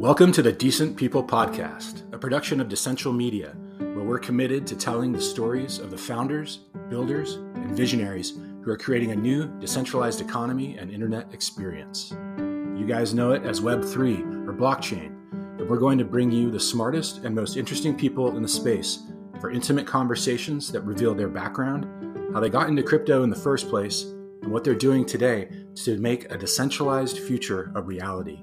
Welcome 0.00 0.32
to 0.32 0.40
the 0.40 0.50
Decent 0.50 0.96
People 0.96 1.22
Podcast, 1.22 2.10
a 2.14 2.18
production 2.18 2.58
of 2.58 2.68
Decentral 2.68 3.14
Media, 3.14 3.54
where 3.76 4.02
we're 4.02 4.18
committed 4.18 4.66
to 4.68 4.74
telling 4.74 5.12
the 5.12 5.20
stories 5.20 5.78
of 5.78 5.90
the 5.90 5.98
founders, 5.98 6.60
builders, 6.88 7.34
and 7.34 7.76
visionaries 7.76 8.30
who 8.62 8.70
are 8.70 8.78
creating 8.78 9.10
a 9.10 9.14
new 9.14 9.46
decentralized 9.60 10.22
economy 10.22 10.78
and 10.78 10.90
internet 10.90 11.34
experience. 11.34 12.12
You 12.38 12.86
guys 12.88 13.12
know 13.12 13.32
it 13.32 13.42
as 13.42 13.60
Web3 13.60 14.48
or 14.48 14.54
blockchain, 14.54 15.18
but 15.58 15.68
we're 15.68 15.76
going 15.76 15.98
to 15.98 16.04
bring 16.06 16.30
you 16.30 16.50
the 16.50 16.58
smartest 16.58 17.22
and 17.24 17.34
most 17.34 17.58
interesting 17.58 17.94
people 17.94 18.34
in 18.38 18.42
the 18.42 18.48
space 18.48 19.00
for 19.38 19.50
intimate 19.50 19.86
conversations 19.86 20.72
that 20.72 20.80
reveal 20.80 21.14
their 21.14 21.28
background, 21.28 22.32
how 22.32 22.40
they 22.40 22.48
got 22.48 22.70
into 22.70 22.82
crypto 22.82 23.22
in 23.22 23.28
the 23.28 23.36
first 23.36 23.68
place, 23.68 24.04
and 24.40 24.50
what 24.50 24.64
they're 24.64 24.74
doing 24.74 25.04
today 25.04 25.50
to 25.74 25.98
make 25.98 26.32
a 26.32 26.38
decentralized 26.38 27.18
future 27.18 27.70
a 27.74 27.82
reality. 27.82 28.42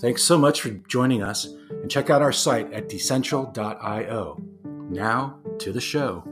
Thanks 0.00 0.24
so 0.24 0.36
much 0.36 0.60
for 0.60 0.70
joining 0.70 1.22
us, 1.22 1.44
and 1.44 1.90
check 1.90 2.10
out 2.10 2.20
our 2.20 2.32
site 2.32 2.72
at 2.72 2.88
decentral.io. 2.88 4.42
Now 4.90 5.38
to 5.58 5.72
the 5.72 5.80
show. 5.80 6.24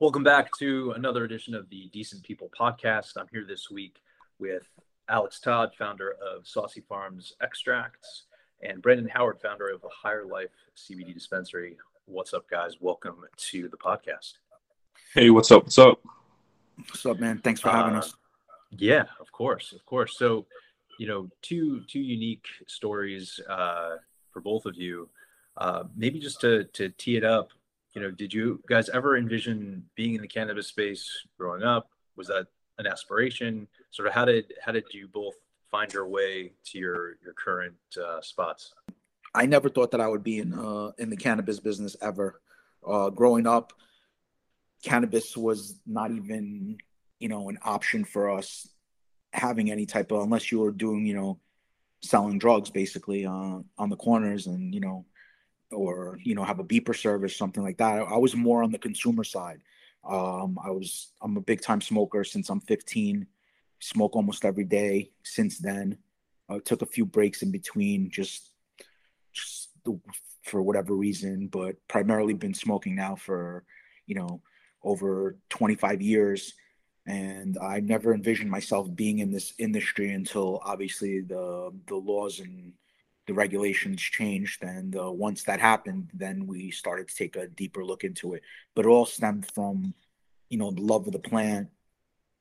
Welcome 0.00 0.24
back 0.24 0.50
to 0.58 0.92
another 0.96 1.24
edition 1.24 1.54
of 1.54 1.68
the 1.68 1.90
Decent 1.92 2.22
People 2.22 2.50
podcast. 2.58 3.12
I'm 3.16 3.26
here 3.30 3.44
this 3.46 3.70
week 3.70 4.00
with 4.38 4.66
Alex 5.08 5.38
Todd, 5.38 5.72
founder 5.78 6.16
of 6.22 6.48
Saucy 6.48 6.80
Farms 6.88 7.34
Extracts, 7.42 8.24
and 8.62 8.80
Brandon 8.80 9.08
Howard, 9.08 9.40
founder 9.42 9.68
of 9.68 9.82
the 9.82 9.90
Higher 9.90 10.24
Life 10.24 10.50
CBD 10.74 11.12
Dispensary. 11.12 11.76
What's 12.06 12.32
up, 12.32 12.48
guys? 12.48 12.80
Welcome 12.80 13.24
to 13.36 13.68
the 13.68 13.76
podcast. 13.76 14.34
Hey, 15.14 15.28
what's 15.28 15.50
up? 15.50 15.64
What's 15.64 15.78
up? 15.78 16.00
What's 16.76 17.06
up, 17.06 17.18
man? 17.18 17.38
Thanks 17.38 17.60
for 17.60 17.70
having 17.70 17.94
uh, 17.94 17.98
us. 17.98 18.14
Yeah, 18.70 19.04
of 19.20 19.32
course, 19.32 19.72
of 19.72 19.84
course. 19.86 20.18
So, 20.18 20.46
you 20.98 21.06
know, 21.06 21.28
two 21.42 21.82
two 21.88 22.00
unique 22.00 22.46
stories 22.66 23.40
uh, 23.48 23.96
for 24.32 24.40
both 24.40 24.66
of 24.66 24.76
you. 24.76 25.08
Uh, 25.56 25.84
maybe 25.96 26.18
just 26.18 26.40
to 26.42 26.64
to 26.74 26.90
tee 26.90 27.16
it 27.16 27.24
up, 27.24 27.50
you 27.94 28.02
know, 28.02 28.10
did 28.10 28.32
you 28.32 28.62
guys 28.68 28.88
ever 28.90 29.16
envision 29.16 29.84
being 29.94 30.14
in 30.14 30.20
the 30.20 30.28
cannabis 30.28 30.68
space 30.68 31.10
growing 31.38 31.62
up? 31.62 31.88
Was 32.16 32.28
that 32.28 32.46
an 32.78 32.86
aspiration? 32.86 33.66
Sort 33.90 34.08
of 34.08 34.14
how 34.14 34.26
did 34.26 34.52
how 34.62 34.72
did 34.72 34.84
you 34.92 35.08
both 35.08 35.34
find 35.70 35.92
your 35.92 36.06
way 36.06 36.52
to 36.66 36.78
your 36.78 37.16
your 37.24 37.32
current 37.32 37.74
uh, 38.02 38.20
spots? 38.20 38.74
I 39.34 39.46
never 39.46 39.68
thought 39.68 39.90
that 39.92 40.00
I 40.00 40.08
would 40.08 40.24
be 40.24 40.40
in 40.40 40.52
uh, 40.52 40.92
in 40.98 41.08
the 41.08 41.16
cannabis 41.16 41.58
business 41.58 41.96
ever. 42.02 42.40
Uh, 42.86 43.10
growing 43.10 43.46
up, 43.46 43.72
cannabis 44.82 45.36
was 45.36 45.80
not 45.86 46.10
even 46.10 46.78
you 47.18 47.28
know 47.28 47.48
an 47.48 47.58
option 47.64 48.04
for 48.04 48.30
us 48.30 48.68
having 49.32 49.70
any 49.70 49.86
type 49.86 50.10
of 50.12 50.22
unless 50.22 50.50
you 50.50 50.60
were 50.60 50.70
doing 50.70 51.06
you 51.06 51.14
know 51.14 51.38
selling 52.02 52.38
drugs 52.38 52.70
basically 52.70 53.26
uh, 53.26 53.58
on 53.78 53.90
the 53.90 53.96
corners 53.96 54.46
and 54.46 54.74
you 54.74 54.80
know 54.80 55.04
or 55.72 56.18
you 56.22 56.34
know 56.34 56.44
have 56.44 56.60
a 56.60 56.64
beeper 56.64 56.96
service 56.96 57.36
something 57.36 57.62
like 57.62 57.78
that. 57.78 58.02
I 58.02 58.16
was 58.16 58.36
more 58.36 58.62
on 58.62 58.70
the 58.70 58.78
consumer 58.78 59.24
side. 59.24 59.60
Um, 60.08 60.56
i 60.64 60.70
was 60.70 61.12
i'm 61.20 61.36
a 61.36 61.40
big 61.40 61.60
time 61.60 61.80
smoker 61.80 62.22
since 62.22 62.48
i'm 62.48 62.60
15 62.60 63.26
smoke 63.80 64.14
almost 64.14 64.44
every 64.44 64.64
day 64.64 65.10
since 65.24 65.58
then. 65.58 65.98
I 66.48 66.60
took 66.60 66.82
a 66.82 66.86
few 66.86 67.04
breaks 67.04 67.42
in 67.42 67.50
between 67.50 68.10
just 68.10 68.52
just 69.32 69.70
for 70.44 70.62
whatever 70.62 70.94
reason 70.94 71.48
but 71.48 71.74
primarily 71.88 72.34
been 72.34 72.54
smoking 72.54 72.94
now 72.94 73.16
for 73.16 73.64
you 74.06 74.14
know 74.14 74.40
over 74.86 75.36
25 75.50 76.00
years 76.00 76.54
and 77.06 77.56
I 77.58 77.80
never 77.80 78.12
envisioned 78.12 78.50
myself 78.50 78.92
being 78.94 79.20
in 79.20 79.30
this 79.30 79.52
industry 79.58 80.12
until 80.12 80.60
obviously 80.64 81.20
the 81.20 81.72
the 81.86 81.94
laws 81.94 82.40
and 82.40 82.72
the 83.26 83.34
regulations 83.34 84.00
changed. 84.00 84.62
And 84.62 84.96
uh, 84.96 85.10
once 85.10 85.44
that 85.44 85.60
happened, 85.60 86.10
then 86.14 86.46
we 86.46 86.70
started 86.70 87.08
to 87.08 87.14
take 87.14 87.36
a 87.36 87.46
deeper 87.48 87.84
look 87.84 88.04
into 88.04 88.34
it. 88.34 88.42
But 88.74 88.86
it 88.86 88.88
all 88.88 89.06
stemmed 89.06 89.50
from, 89.52 89.94
you 90.48 90.58
know, 90.58 90.70
the 90.70 90.82
love 90.82 91.06
of 91.06 91.12
the 91.12 91.18
plant, 91.18 91.68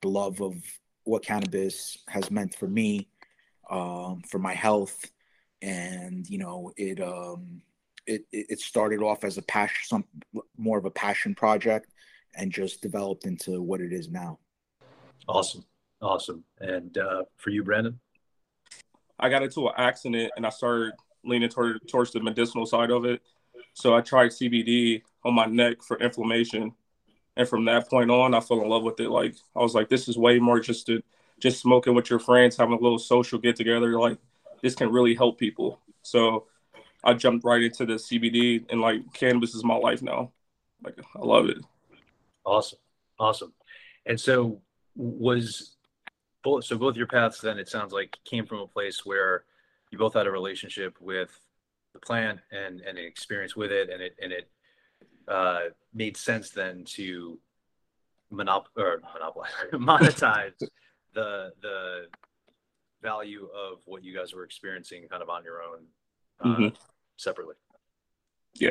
the 0.01 0.09
love 0.09 0.41
of 0.41 0.55
what 1.03 1.23
cannabis 1.23 1.97
has 2.07 2.31
meant 2.31 2.55
for 2.55 2.67
me, 2.67 3.07
um, 3.69 4.21
for 4.27 4.39
my 4.39 4.53
health, 4.53 5.11
and 5.61 6.27
you 6.27 6.39
know, 6.39 6.71
it 6.75 6.99
um, 7.01 7.61
it 8.07 8.25
it 8.31 8.59
started 8.59 9.01
off 9.01 9.23
as 9.23 9.37
a 9.37 9.43
passion, 9.43 9.77
some 9.83 10.05
more 10.57 10.79
of 10.79 10.85
a 10.85 10.91
passion 10.91 11.35
project, 11.35 11.91
and 12.35 12.51
just 12.51 12.81
developed 12.81 13.25
into 13.25 13.61
what 13.61 13.81
it 13.81 13.93
is 13.93 14.09
now. 14.09 14.39
Awesome. 15.27 15.65
Awesome. 16.01 16.43
And 16.59 16.97
uh, 16.97 17.23
for 17.37 17.49
you, 17.49 17.63
Brandon? 17.63 17.99
I 19.19 19.29
got 19.29 19.43
into 19.43 19.67
an 19.67 19.73
accident 19.77 20.31
and 20.35 20.45
I 20.45 20.49
started 20.49 20.93
leaning 21.23 21.49
toward, 21.49 21.87
towards 21.87 22.11
the 22.11 22.19
medicinal 22.19 22.65
side 22.65 22.91
of 22.91 23.05
it. 23.05 23.21
So 23.73 23.95
I 23.95 24.01
tried 24.01 24.31
CBD 24.31 25.01
on 25.23 25.33
my 25.33 25.45
neck 25.45 25.81
for 25.81 25.97
inflammation. 25.97 26.73
And 27.37 27.47
from 27.47 27.65
that 27.65 27.89
point 27.89 28.11
on, 28.11 28.33
I 28.33 28.39
fell 28.39 28.61
in 28.61 28.69
love 28.69 28.83
with 28.83 28.99
it. 28.99 29.09
Like 29.09 29.35
I 29.55 29.59
was 29.59 29.73
like, 29.73 29.89
this 29.89 30.07
is 30.07 30.17
way 30.17 30.39
more 30.39 30.59
just 30.59 30.85
to 30.87 31.01
just 31.39 31.59
smoking 31.59 31.93
with 31.93 32.09
your 32.09 32.19
friends, 32.19 32.55
having 32.55 32.77
a 32.77 32.81
little 32.81 32.99
social 32.99 33.39
get 33.39 33.55
together. 33.55 33.99
Like 33.99 34.17
this 34.61 34.75
can 34.75 34.91
really 34.91 35.15
help 35.15 35.37
people. 35.37 35.79
So 36.01 36.47
I 37.03 37.13
jumped 37.13 37.45
right 37.45 37.61
into 37.61 37.85
the 37.85 37.95
CBD 37.95 38.65
and 38.69 38.81
like 38.81 39.01
cannabis 39.13 39.55
is 39.55 39.63
my 39.63 39.75
life 39.75 40.01
now. 40.01 40.31
Like 40.83 40.97
I 41.15 41.19
love 41.19 41.49
it. 41.49 41.57
Awesome. 42.45 42.79
Awesome. 43.19 43.53
And 44.05 44.19
so 44.19 44.61
was 44.95 45.75
both 46.43 46.63
so 46.63 46.77
both 46.77 46.95
your 46.95 47.07
paths 47.07 47.41
then 47.41 47.57
it 47.57 47.67
sounds 47.67 47.91
like 47.91 48.17
came 48.23 48.45
from 48.45 48.59
a 48.59 48.67
place 48.67 49.05
where 49.05 49.43
you 49.91 49.97
both 49.97 50.13
had 50.13 50.27
a 50.27 50.31
relationship 50.31 50.95
with 51.01 51.37
the 51.93 51.99
plant 51.99 52.39
and 52.51 52.81
and 52.81 52.97
an 52.97 53.05
experience 53.05 53.55
with 53.55 53.71
it 53.71 53.89
and 53.89 54.01
it 54.01 54.15
and 54.21 54.31
it 54.31 54.49
uh, 55.27 55.61
made 55.93 56.15
sense 56.15 56.51
then 56.51 56.83
to 56.85 57.37
monop 58.31 58.65
or 58.77 59.01
monopolize 59.13 59.51
monetize 59.73 60.53
the 61.13 61.51
the 61.61 62.05
value 63.01 63.47
of 63.55 63.79
what 63.85 64.03
you 64.03 64.15
guys 64.15 64.33
were 64.33 64.43
experiencing 64.43 65.07
kind 65.09 65.23
of 65.23 65.29
on 65.29 65.43
your 65.43 65.61
own 65.61 65.79
uh, 66.41 66.47
mm-hmm. 66.47 66.75
separately 67.17 67.55
yeah 68.53 68.69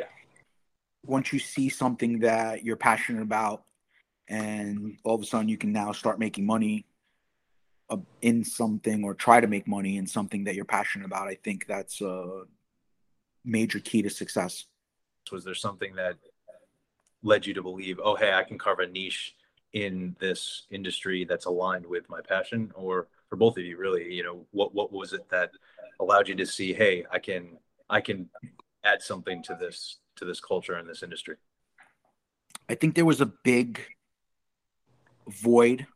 once 1.06 1.32
you 1.32 1.38
see 1.38 1.68
something 1.68 2.20
that 2.20 2.64
you're 2.64 2.76
passionate 2.76 3.22
about 3.22 3.64
and 4.28 4.96
all 5.04 5.14
of 5.14 5.22
a 5.22 5.26
sudden 5.26 5.48
you 5.48 5.58
can 5.58 5.72
now 5.72 5.92
start 5.92 6.18
making 6.18 6.46
money 6.46 6.86
uh, 7.90 7.96
in 8.22 8.44
something 8.44 9.04
or 9.04 9.14
try 9.14 9.40
to 9.40 9.46
make 9.46 9.68
money 9.68 9.96
in 9.96 10.06
something 10.06 10.44
that 10.44 10.54
you're 10.54 10.64
passionate 10.64 11.04
about 11.04 11.28
i 11.28 11.34
think 11.34 11.66
that's 11.66 12.00
a 12.00 12.44
major 13.44 13.78
key 13.78 14.02
to 14.02 14.10
success. 14.10 14.64
Was 15.30 15.44
there 15.44 15.54
something 15.54 15.94
that 15.96 16.16
led 17.22 17.46
you 17.46 17.54
to 17.54 17.62
believe 17.62 17.98
oh 18.04 18.14
hey 18.14 18.34
i 18.34 18.44
can 18.44 18.58
carve 18.58 18.80
a 18.80 18.86
niche 18.86 19.34
in 19.72 20.14
this 20.20 20.66
industry 20.70 21.24
that's 21.24 21.46
aligned 21.46 21.86
with 21.86 22.08
my 22.10 22.20
passion 22.20 22.70
or 22.74 23.08
for 23.30 23.36
both 23.36 23.56
of 23.56 23.64
you 23.64 23.78
really 23.78 24.12
you 24.12 24.22
know 24.22 24.46
what 24.50 24.74
what 24.74 24.92
was 24.92 25.14
it 25.14 25.26
that 25.30 25.50
allowed 26.00 26.28
you 26.28 26.34
to 26.34 26.44
see 26.44 26.74
hey 26.74 27.02
i 27.10 27.18
can 27.18 27.56
i 27.88 27.98
can 27.98 28.28
add 28.84 29.00
something 29.00 29.42
to 29.42 29.56
this 29.58 29.96
to 30.16 30.24
this 30.24 30.40
culture 30.40 30.74
and 30.74 30.88
this 30.88 31.02
industry 31.02 31.36
i 32.68 32.74
think 32.74 32.94
there 32.94 33.04
was 33.04 33.20
a 33.20 33.32
big 33.44 33.80
void 35.28 35.86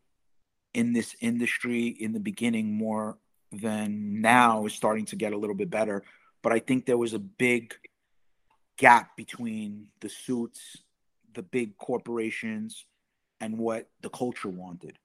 in 0.75 0.93
this 0.93 1.17
industry 1.21 1.89
in 1.89 2.12
the 2.12 2.21
beginning 2.21 2.73
more 2.73 3.19
than 3.53 4.21
now 4.21 4.67
is 4.67 4.75
starting 4.75 5.05
to 5.06 5.17
get 5.17 5.33
a 5.33 5.37
little 5.37 5.56
bit 5.56 5.71
better. 5.71 6.03
But 6.43 6.53
I 6.53 6.59
think 6.59 6.87
there 6.87 6.99
was 6.99 7.15
a 7.15 7.19
big 7.19 7.75
gap 8.77 9.17
between 9.17 9.89
the 10.01 10.09
suits, 10.09 10.79
the 11.35 11.43
big 11.43 11.77
corporations, 11.77 12.85
and 13.41 13.59
what 13.59 13.88
the 14.03 14.11
culture 14.11 14.49
wanted. 14.49 14.99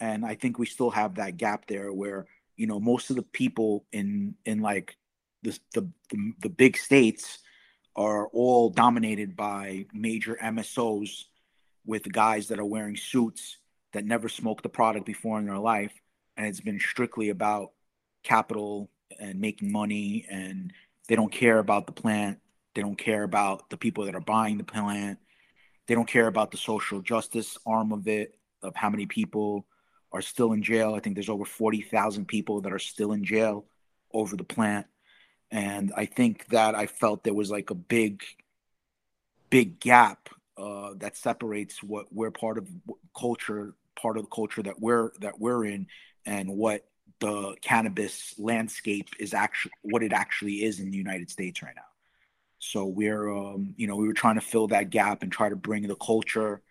And 0.00 0.24
I 0.24 0.34
think 0.34 0.58
we 0.58 0.66
still 0.66 0.90
have 0.90 1.16
that 1.16 1.36
gap 1.36 1.66
there 1.66 1.92
where, 1.92 2.26
you 2.56 2.66
know, 2.66 2.80
most 2.80 3.10
of 3.10 3.16
the 3.16 3.22
people 3.22 3.84
in 3.92 4.34
in 4.44 4.60
like 4.60 4.96
the 5.42 5.58
the, 5.74 5.88
the, 6.10 6.32
the 6.42 6.48
big 6.48 6.76
states 6.76 7.38
are 7.94 8.28
all 8.28 8.70
dominated 8.70 9.36
by 9.36 9.86
major 9.92 10.38
MSOs 10.42 11.24
with 11.84 12.10
guys 12.10 12.48
that 12.48 12.58
are 12.58 12.64
wearing 12.64 12.96
suits 12.96 13.58
that 13.92 14.04
never 14.04 14.28
smoked 14.28 14.62
the 14.62 14.68
product 14.68 15.04
before 15.04 15.38
in 15.38 15.46
their 15.46 15.58
life. 15.58 15.92
And 16.36 16.46
it's 16.46 16.60
been 16.60 16.80
strictly 16.80 17.28
about 17.28 17.72
capital 18.22 18.90
and 19.20 19.40
making 19.40 19.70
money. 19.70 20.26
And 20.30 20.72
they 21.08 21.16
don't 21.16 21.32
care 21.32 21.58
about 21.58 21.86
the 21.86 21.92
plant. 21.92 22.38
They 22.74 22.80
don't 22.80 22.96
care 22.96 23.22
about 23.22 23.68
the 23.68 23.76
people 23.76 24.06
that 24.06 24.14
are 24.14 24.20
buying 24.20 24.56
the 24.56 24.64
plant. 24.64 25.18
They 25.86 25.94
don't 25.94 26.08
care 26.08 26.28
about 26.28 26.50
the 26.50 26.56
social 26.56 27.02
justice 27.02 27.58
arm 27.66 27.92
of 27.92 28.08
it 28.08 28.38
of 28.62 28.74
how 28.74 28.88
many 28.88 29.06
people 29.06 29.66
are 30.12 30.22
still 30.22 30.52
in 30.52 30.62
jail. 30.62 30.94
I 30.94 31.00
think 31.00 31.16
there's 31.16 31.28
over 31.28 31.44
40,000 31.44 32.26
people 32.26 32.62
that 32.62 32.72
are 32.72 32.78
still 32.78 33.12
in 33.12 33.24
jail 33.24 33.66
over 34.14 34.36
the 34.36 34.44
plant 34.44 34.86
and 35.52 35.92
i 35.96 36.04
think 36.04 36.48
that 36.48 36.74
i 36.74 36.86
felt 36.86 37.22
there 37.22 37.32
was 37.34 37.50
like 37.50 37.70
a 37.70 37.74
big 37.74 38.24
big 39.50 39.78
gap 39.78 40.28
uh, 40.58 40.90
that 40.96 41.16
separates 41.16 41.82
what 41.82 42.06
we're 42.12 42.30
part 42.30 42.58
of 42.58 42.68
culture 43.16 43.74
part 43.94 44.16
of 44.16 44.24
the 44.24 44.30
culture 44.30 44.62
that 44.62 44.80
we're 44.80 45.12
that 45.20 45.38
we're 45.38 45.64
in 45.64 45.86
and 46.26 46.48
what 46.48 46.84
the 47.20 47.54
cannabis 47.62 48.34
landscape 48.36 49.08
is 49.20 49.32
actually 49.32 49.72
what 49.82 50.02
it 50.02 50.12
actually 50.12 50.64
is 50.64 50.80
in 50.80 50.90
the 50.90 50.96
United 50.96 51.30
States 51.30 51.62
right 51.62 51.74
now. 51.76 51.82
So 52.58 52.84
we're 52.84 53.30
um, 53.30 53.74
you 53.76 53.86
know 53.86 53.96
we 53.96 54.06
were 54.06 54.12
trying 54.12 54.34
to 54.36 54.40
fill 54.40 54.68
that 54.68 54.90
gap 54.90 55.22
and 55.22 55.30
try 55.30 55.48
to 55.48 55.56
bring 55.56 55.86
the 55.86 55.96
culture, 55.96 56.62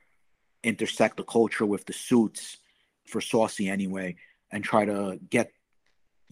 intersect 0.63 1.18
the 1.18 1.24
culture 1.24 1.66
with 1.66 1.86
the 1.86 1.94
suits 1.94 2.57
for 3.07 3.22
Saucy 3.22 3.69
anyway, 3.69 4.16
and 4.51 4.63
try 4.63 4.86
to 4.86 5.19
get 5.30 5.51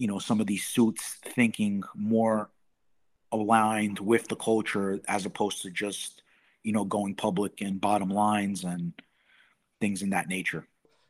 you 0.00 0.06
know 0.06 0.18
some 0.18 0.40
of 0.40 0.46
these 0.46 0.64
suits 0.64 1.18
thinking 1.22 1.82
more 1.94 2.48
aligned 3.32 3.98
with 3.98 4.26
the 4.28 4.36
culture 4.36 4.98
as 5.06 5.26
opposed 5.26 5.62
to 5.62 5.70
just 5.70 6.22
you 6.62 6.72
know 6.72 6.84
going 6.84 7.14
public 7.14 7.60
and 7.60 7.80
bottom 7.80 8.08
lines 8.08 8.64
and 8.64 8.94
things 9.80 10.02
in 10.02 10.10
that 10.10 10.28
nature. 10.28 10.66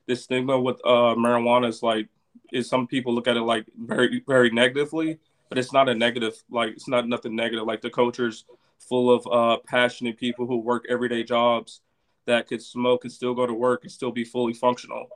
The 0.06 0.16
stigma 0.16 0.60
with 0.60 0.80
uh, 0.84 1.14
marijuana 1.14 1.68
is 1.68 1.82
like 1.82 2.08
is 2.52 2.68
some 2.68 2.88
people 2.88 3.14
look 3.14 3.28
at 3.28 3.36
it 3.36 3.42
like 3.42 3.66
very 3.78 4.22
very 4.26 4.50
negatively 4.50 5.20
but 5.48 5.58
it's 5.58 5.72
not 5.72 5.88
a 5.88 5.94
negative 5.94 6.42
like 6.50 6.70
it's 6.70 6.88
not 6.88 7.06
nothing 7.06 7.36
negative. 7.36 7.66
Like 7.66 7.82
the 7.82 7.90
culture's 7.90 8.44
full 8.78 9.10
of 9.10 9.26
uh, 9.26 9.58
passionate 9.66 10.16
people 10.16 10.46
who 10.46 10.56
work 10.56 10.86
everyday 10.88 11.22
jobs 11.22 11.80
that 12.26 12.48
could 12.48 12.62
smoke 12.62 13.04
and 13.04 13.12
still 13.12 13.34
go 13.34 13.46
to 13.46 13.52
work 13.54 13.82
and 13.82 13.92
still 13.92 14.12
be 14.12 14.24
fully 14.24 14.54
functional 14.54 15.08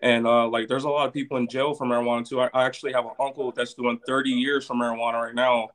and 0.00 0.26
uh, 0.26 0.46
like 0.48 0.68
there's 0.68 0.84
a 0.84 0.88
lot 0.88 1.06
of 1.06 1.12
people 1.12 1.36
in 1.36 1.48
jail 1.48 1.74
for 1.74 1.86
marijuana 1.86 2.28
too. 2.28 2.40
I, 2.40 2.50
I 2.52 2.64
actually 2.66 2.92
have 2.92 3.04
an 3.04 3.12
uncle 3.20 3.52
that's 3.52 3.74
doing 3.74 3.98
30 4.06 4.30
years 4.30 4.66
for 4.66 4.74
marijuana 4.74 5.22
right 5.22 5.34
now. 5.34 5.68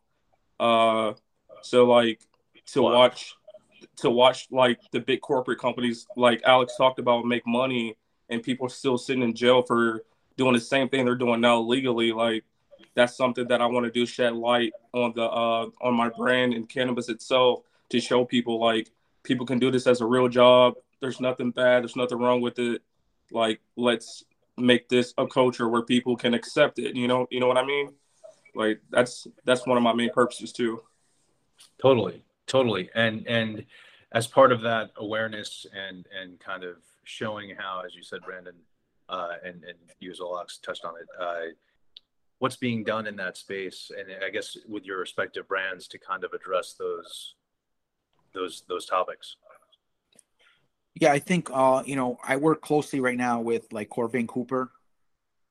Uh, 0.60 1.14
so 1.62 1.86
like 1.86 2.22
to 2.68 2.84
wow. 2.84 2.94
watch 2.94 3.36
to 3.98 4.10
watch 4.10 4.48
like 4.52 4.80
the 4.92 5.00
big 5.00 5.22
corporate 5.22 5.60
companies 5.60 6.06
like 6.16 6.42
Alex 6.46 6.76
talked 6.78 7.00
about 7.00 7.26
make 7.26 7.46
money 7.48 7.96
and 8.30 8.44
people 8.44 8.70
still 8.70 8.98
sitting 8.98 9.24
in 9.24 9.34
jail 9.34 9.62
for 9.62 10.04
doing 10.38 10.54
the 10.54 10.60
same 10.60 10.90
thing 10.90 11.06
they're 11.06 11.16
doing 11.16 11.42
now 11.42 11.60
legally 11.60 12.12
like 12.12 12.44
that's 12.96 13.16
something 13.16 13.48
that 13.48 13.62
I 13.62 13.66
want 13.66 13.86
to 13.86 13.92
do 13.92 14.06
shed 14.06 14.34
light 14.34 14.74
on 14.94 15.14
the 15.16 15.24
uh 15.24 15.68
on 15.82 15.94
my 15.96 16.10
brand 16.10 16.54
and 16.54 16.68
cannabis 16.68 17.10
itself 17.10 17.62
to 17.90 18.00
show 18.00 18.26
people 18.26 18.60
like 18.60 18.92
people 19.24 19.46
can 19.46 19.60
do 19.60 19.72
this 19.72 19.88
as 19.88 20.02
a 20.02 20.06
real 20.06 20.28
job. 20.28 20.76
There's 21.02 21.20
nothing 21.20 21.52
bad 21.52 21.84
there's 21.84 21.96
nothing 21.96 22.20
wrong 22.20 22.42
with 22.42 22.60
it 22.60 22.82
like 23.32 23.60
let's 23.76 24.24
make 24.58 24.90
this 24.90 25.14
a 25.18 25.26
culture 25.26 25.70
where 25.70 25.82
people 25.84 26.16
can 26.18 26.34
accept 26.34 26.80
it 26.80 26.96
you 26.96 27.08
know 27.08 27.28
you 27.32 27.40
know 27.40 27.48
what 27.48 27.58
I 27.58 27.66
mean? 27.66 27.94
Like 28.56 28.82
that's 28.90 29.28
that's 29.46 29.66
one 29.66 29.78
of 29.78 29.84
my 29.84 29.94
main 29.94 30.12
purposes 30.12 30.52
too. 30.52 30.82
Totally 31.82 32.24
totally. 32.50 32.90
And 32.96 33.26
and 33.28 33.66
as 34.12 34.28
part 34.28 34.52
of 34.52 34.62
that 34.62 34.92
awareness 34.98 35.66
and 35.74 36.06
and 36.20 36.40
kind 36.40 36.64
of 36.64 36.78
showing 37.04 37.56
how 37.58 37.82
as 37.86 37.96
you 37.96 38.04
said 38.04 38.20
brandon 38.26 38.56
uh, 39.08 39.34
and 39.44 39.64
and 39.64 39.78
you 40.00 40.12
as 40.12 40.20
touched 40.64 40.84
on 40.84 40.96
it 41.00 41.08
uh, 41.20 41.54
what's 42.40 42.58
being 42.58 42.84
done 42.84 43.08
in 43.08 43.16
that 43.16 43.38
space 43.38 43.92
and 43.98 44.08
i 44.24 44.30
guess 44.30 44.58
with 44.68 44.86
your 44.86 45.00
respective 45.00 45.48
brands 45.48 45.88
to 45.88 45.98
kind 45.98 46.24
of 46.24 46.34
address 46.34 46.74
those 46.74 47.36
those 48.34 48.64
those 48.68 48.86
topics 48.86 49.38
yeah 51.00 51.12
i 51.12 51.20
think 51.20 51.50
uh 51.54 51.82
you 51.86 51.96
know 51.96 52.18
i 52.24 52.36
work 52.36 52.62
closely 52.62 53.00
right 53.00 53.18
now 53.18 53.42
with 53.42 53.66
like 53.72 53.90
Corvain 53.90 54.28
Cooper 54.28 54.72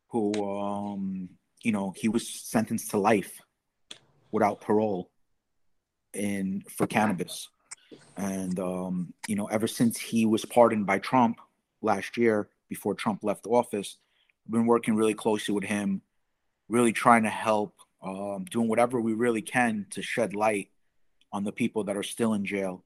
who 0.08 0.32
um 0.44 1.28
you 1.62 1.72
know, 1.72 1.92
he 1.96 2.08
was 2.08 2.28
sentenced 2.28 2.90
to 2.90 2.98
life 2.98 3.40
without 4.30 4.60
parole 4.60 5.10
in 6.14 6.62
for 6.76 6.86
cannabis. 6.86 7.48
And 8.16 8.58
um, 8.58 9.14
you 9.26 9.36
know, 9.36 9.46
ever 9.46 9.66
since 9.66 9.98
he 9.98 10.26
was 10.26 10.44
pardoned 10.44 10.86
by 10.86 10.98
Trump 10.98 11.38
last 11.82 12.16
year, 12.16 12.48
before 12.68 12.94
Trump 12.94 13.24
left 13.24 13.46
office, 13.46 13.96
I've 14.46 14.52
been 14.52 14.66
working 14.66 14.94
really 14.94 15.14
closely 15.14 15.54
with 15.54 15.64
him, 15.64 16.02
really 16.68 16.92
trying 16.92 17.22
to 17.22 17.30
help, 17.30 17.74
um, 18.02 18.44
doing 18.50 18.68
whatever 18.68 19.00
we 19.00 19.14
really 19.14 19.42
can 19.42 19.86
to 19.90 20.02
shed 20.02 20.34
light 20.34 20.68
on 21.32 21.44
the 21.44 21.52
people 21.52 21.84
that 21.84 21.96
are 21.96 22.02
still 22.02 22.34
in 22.34 22.44
jail, 22.44 22.84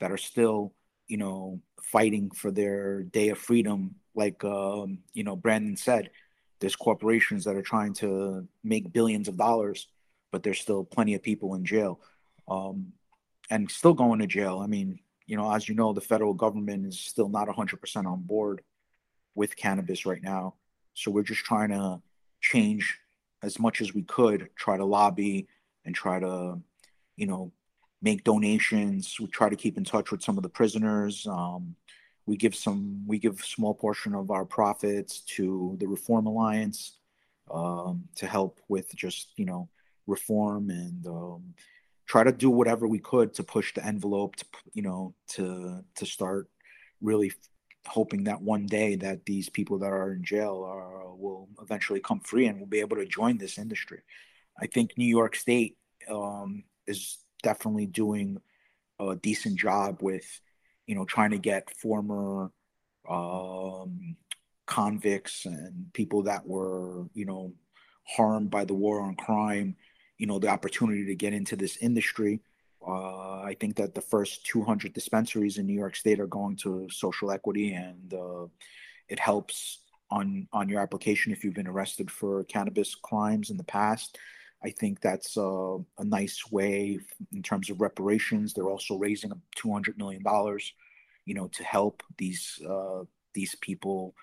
that 0.00 0.12
are 0.12 0.16
still, 0.16 0.74
you 1.08 1.16
know, 1.16 1.60
fighting 1.80 2.30
for 2.30 2.50
their 2.50 3.02
day 3.02 3.28
of 3.30 3.38
freedom. 3.38 3.96
Like 4.14 4.42
um, 4.44 4.98
you 5.12 5.24
know, 5.24 5.36
Brandon 5.36 5.76
said, 5.76 6.10
there's 6.60 6.76
corporations 6.76 7.44
that 7.44 7.56
are 7.56 7.62
trying 7.62 7.92
to 7.94 8.46
make 8.64 8.92
billions 8.92 9.28
of 9.28 9.36
dollars, 9.36 9.88
but 10.32 10.42
there's 10.42 10.60
still 10.60 10.84
plenty 10.84 11.14
of 11.14 11.22
people 11.22 11.54
in 11.54 11.64
jail, 11.64 12.00
um, 12.48 12.92
and 13.50 13.70
still 13.70 13.94
going 13.94 14.20
to 14.20 14.26
jail. 14.26 14.60
I 14.62 14.66
mean, 14.66 15.00
you 15.26 15.36
know, 15.36 15.52
as 15.52 15.68
you 15.68 15.74
know, 15.74 15.92
the 15.92 16.00
federal 16.00 16.34
government 16.34 16.86
is 16.86 16.98
still 16.98 17.28
not 17.28 17.48
100% 17.48 18.06
on 18.06 18.22
board 18.22 18.62
with 19.34 19.56
cannabis 19.56 20.06
right 20.06 20.22
now. 20.22 20.54
So 20.94 21.10
we're 21.10 21.22
just 21.22 21.44
trying 21.44 21.70
to 21.70 22.00
change 22.40 22.98
as 23.42 23.58
much 23.58 23.80
as 23.80 23.92
we 23.92 24.02
could, 24.02 24.48
try 24.56 24.76
to 24.76 24.84
lobby 24.84 25.46
and 25.84 25.94
try 25.94 26.18
to, 26.20 26.58
you 27.16 27.26
know, 27.26 27.52
make 28.06 28.22
donations. 28.22 29.18
We 29.18 29.26
try 29.26 29.48
to 29.48 29.56
keep 29.56 29.76
in 29.76 29.84
touch 29.84 30.12
with 30.12 30.22
some 30.22 30.36
of 30.36 30.44
the 30.44 30.56
prisoners. 30.60 31.26
Um, 31.26 31.74
we 32.26 32.36
give 32.36 32.54
some 32.54 33.04
we 33.10 33.18
give 33.18 33.40
small 33.56 33.74
portion 33.74 34.14
of 34.14 34.30
our 34.30 34.44
profits 34.44 35.12
to 35.36 35.76
the 35.80 35.88
reform 35.88 36.26
alliance 36.26 36.80
um, 37.50 38.04
to 38.20 38.24
help 38.26 38.60
with 38.68 38.94
just 38.94 39.24
you 39.36 39.46
know 39.50 39.68
reform 40.06 40.70
and 40.70 41.04
um, 41.06 41.42
try 42.12 42.22
to 42.22 42.32
do 42.32 42.48
whatever 42.48 42.86
we 42.86 43.00
could 43.00 43.34
to 43.34 43.42
push 43.42 43.74
the 43.74 43.84
envelope 43.84 44.36
to 44.36 44.46
you 44.72 44.82
know 44.82 45.12
to 45.34 45.84
to 45.98 46.06
start 46.06 46.48
really 47.00 47.32
hoping 47.86 48.22
that 48.24 48.40
one 48.40 48.66
day 48.66 48.96
that 48.96 49.24
these 49.26 49.48
people 49.48 49.78
that 49.78 49.92
are 49.92 50.12
in 50.12 50.22
jail 50.24 50.56
are, 50.64 51.14
will 51.14 51.48
eventually 51.60 52.00
come 52.00 52.20
free 52.20 52.46
and 52.46 52.58
will 52.58 52.74
be 52.76 52.84
able 52.86 52.96
to 52.96 53.06
join 53.20 53.38
this 53.38 53.58
industry 53.58 54.00
i 54.60 54.66
think 54.66 54.86
new 54.96 55.12
york 55.18 55.36
state 55.36 55.76
um, 56.10 56.64
is 56.86 57.18
definitely 57.48 57.86
doing 57.86 58.28
a 58.98 59.14
decent 59.14 59.58
job 59.58 60.02
with 60.02 60.40
you 60.86 60.94
know, 60.94 61.04
trying 61.04 61.30
to 61.30 61.38
get 61.38 61.70
former 61.76 62.50
um, 63.08 64.16
convicts 64.66 65.44
and 65.44 65.92
people 65.92 66.22
that 66.22 66.46
were, 66.46 67.06
you 67.12 67.24
know, 67.24 67.52
harmed 68.04 68.50
by 68.50 68.64
the 68.64 68.74
war 68.74 69.00
on 69.00 69.16
crime, 69.16 69.76
you 70.18 70.26
know, 70.26 70.38
the 70.38 70.48
opportunity 70.48 71.04
to 71.06 71.14
get 71.14 71.32
into 71.32 71.56
this 71.56 71.76
industry. 71.78 72.40
Uh, 72.86 73.42
I 73.42 73.56
think 73.58 73.76
that 73.76 73.94
the 73.94 74.00
first 74.00 74.46
200 74.46 74.92
dispensaries 74.92 75.58
in 75.58 75.66
New 75.66 75.74
York 75.74 75.96
State 75.96 76.20
are 76.20 76.28
going 76.28 76.56
to 76.58 76.88
social 76.90 77.32
equity, 77.32 77.72
and 77.72 78.14
uh, 78.14 78.46
it 79.08 79.18
helps 79.18 79.80
on 80.08 80.46
on 80.52 80.68
your 80.68 80.80
application 80.80 81.32
if 81.32 81.42
you've 81.42 81.54
been 81.54 81.66
arrested 81.66 82.08
for 82.12 82.44
cannabis 82.44 82.94
crimes 82.94 83.50
in 83.50 83.56
the 83.56 83.64
past. 83.64 84.18
I 84.64 84.70
think 84.70 85.00
that's 85.00 85.36
uh, 85.36 85.76
a 85.98 86.04
nice 86.04 86.50
way 86.50 86.98
in 87.32 87.42
terms 87.42 87.70
of 87.70 87.80
reparations. 87.80 88.52
They're 88.52 88.70
also 88.70 88.96
raising 88.96 89.32
two 89.54 89.72
hundred 89.72 89.98
million 89.98 90.22
dollars, 90.22 90.72
you 91.24 91.34
know, 91.34 91.48
to 91.48 91.64
help 91.64 92.02
these 92.18 92.60
uh, 92.68 93.04
these 93.34 93.54
people 93.56 94.14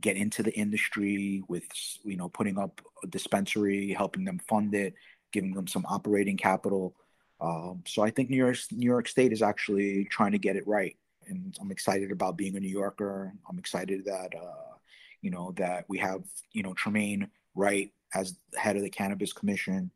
get 0.00 0.16
into 0.16 0.42
the 0.42 0.52
industry 0.54 1.42
with 1.48 1.64
you 2.04 2.16
know 2.16 2.28
putting 2.28 2.58
up 2.58 2.80
a 3.04 3.06
dispensary, 3.06 3.92
helping 3.92 4.24
them 4.24 4.40
fund 4.48 4.74
it, 4.74 4.94
giving 5.32 5.54
them 5.54 5.66
some 5.66 5.86
operating 5.86 6.36
capital. 6.36 6.94
Um, 7.40 7.82
so 7.86 8.02
I 8.02 8.10
think 8.10 8.30
New 8.30 8.36
York 8.36 8.56
New 8.70 8.86
York 8.86 9.08
State 9.08 9.32
is 9.32 9.42
actually 9.42 10.06
trying 10.06 10.32
to 10.32 10.38
get 10.38 10.56
it 10.56 10.66
right, 10.66 10.96
and 11.26 11.56
I'm 11.60 11.70
excited 11.70 12.10
about 12.10 12.36
being 12.36 12.56
a 12.56 12.60
New 12.60 12.68
Yorker. 12.68 13.32
I'm 13.48 13.58
excited 13.58 14.04
that 14.06 14.32
uh, 14.34 14.76
you 15.20 15.30
know 15.30 15.52
that 15.56 15.84
we 15.88 15.98
have 15.98 16.22
you 16.52 16.62
know 16.62 16.72
Tremaine 16.74 17.28
Wright 17.54 17.92
as 18.14 18.36
head 18.56 18.76
of 18.76 18.82
the 18.82 18.90
Cannabis 18.90 19.32
Commission. 19.32 19.90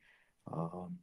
Um, 0.53 0.99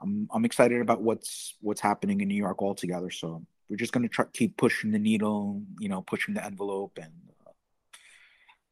I'm 0.00 0.28
I'm 0.32 0.44
excited 0.44 0.80
about 0.80 1.00
what's 1.00 1.54
what's 1.60 1.80
happening 1.80 2.20
in 2.20 2.28
New 2.28 2.34
York 2.34 2.60
altogether. 2.60 3.10
So 3.10 3.44
we're 3.68 3.76
just 3.76 3.92
going 3.92 4.02
to 4.02 4.08
try 4.08 4.26
keep 4.32 4.56
pushing 4.56 4.90
the 4.90 4.98
needle, 4.98 5.62
you 5.78 5.88
know, 5.88 6.02
pushing 6.02 6.34
the 6.34 6.44
envelope, 6.44 6.98
and 7.00 7.12
uh, 7.46 7.50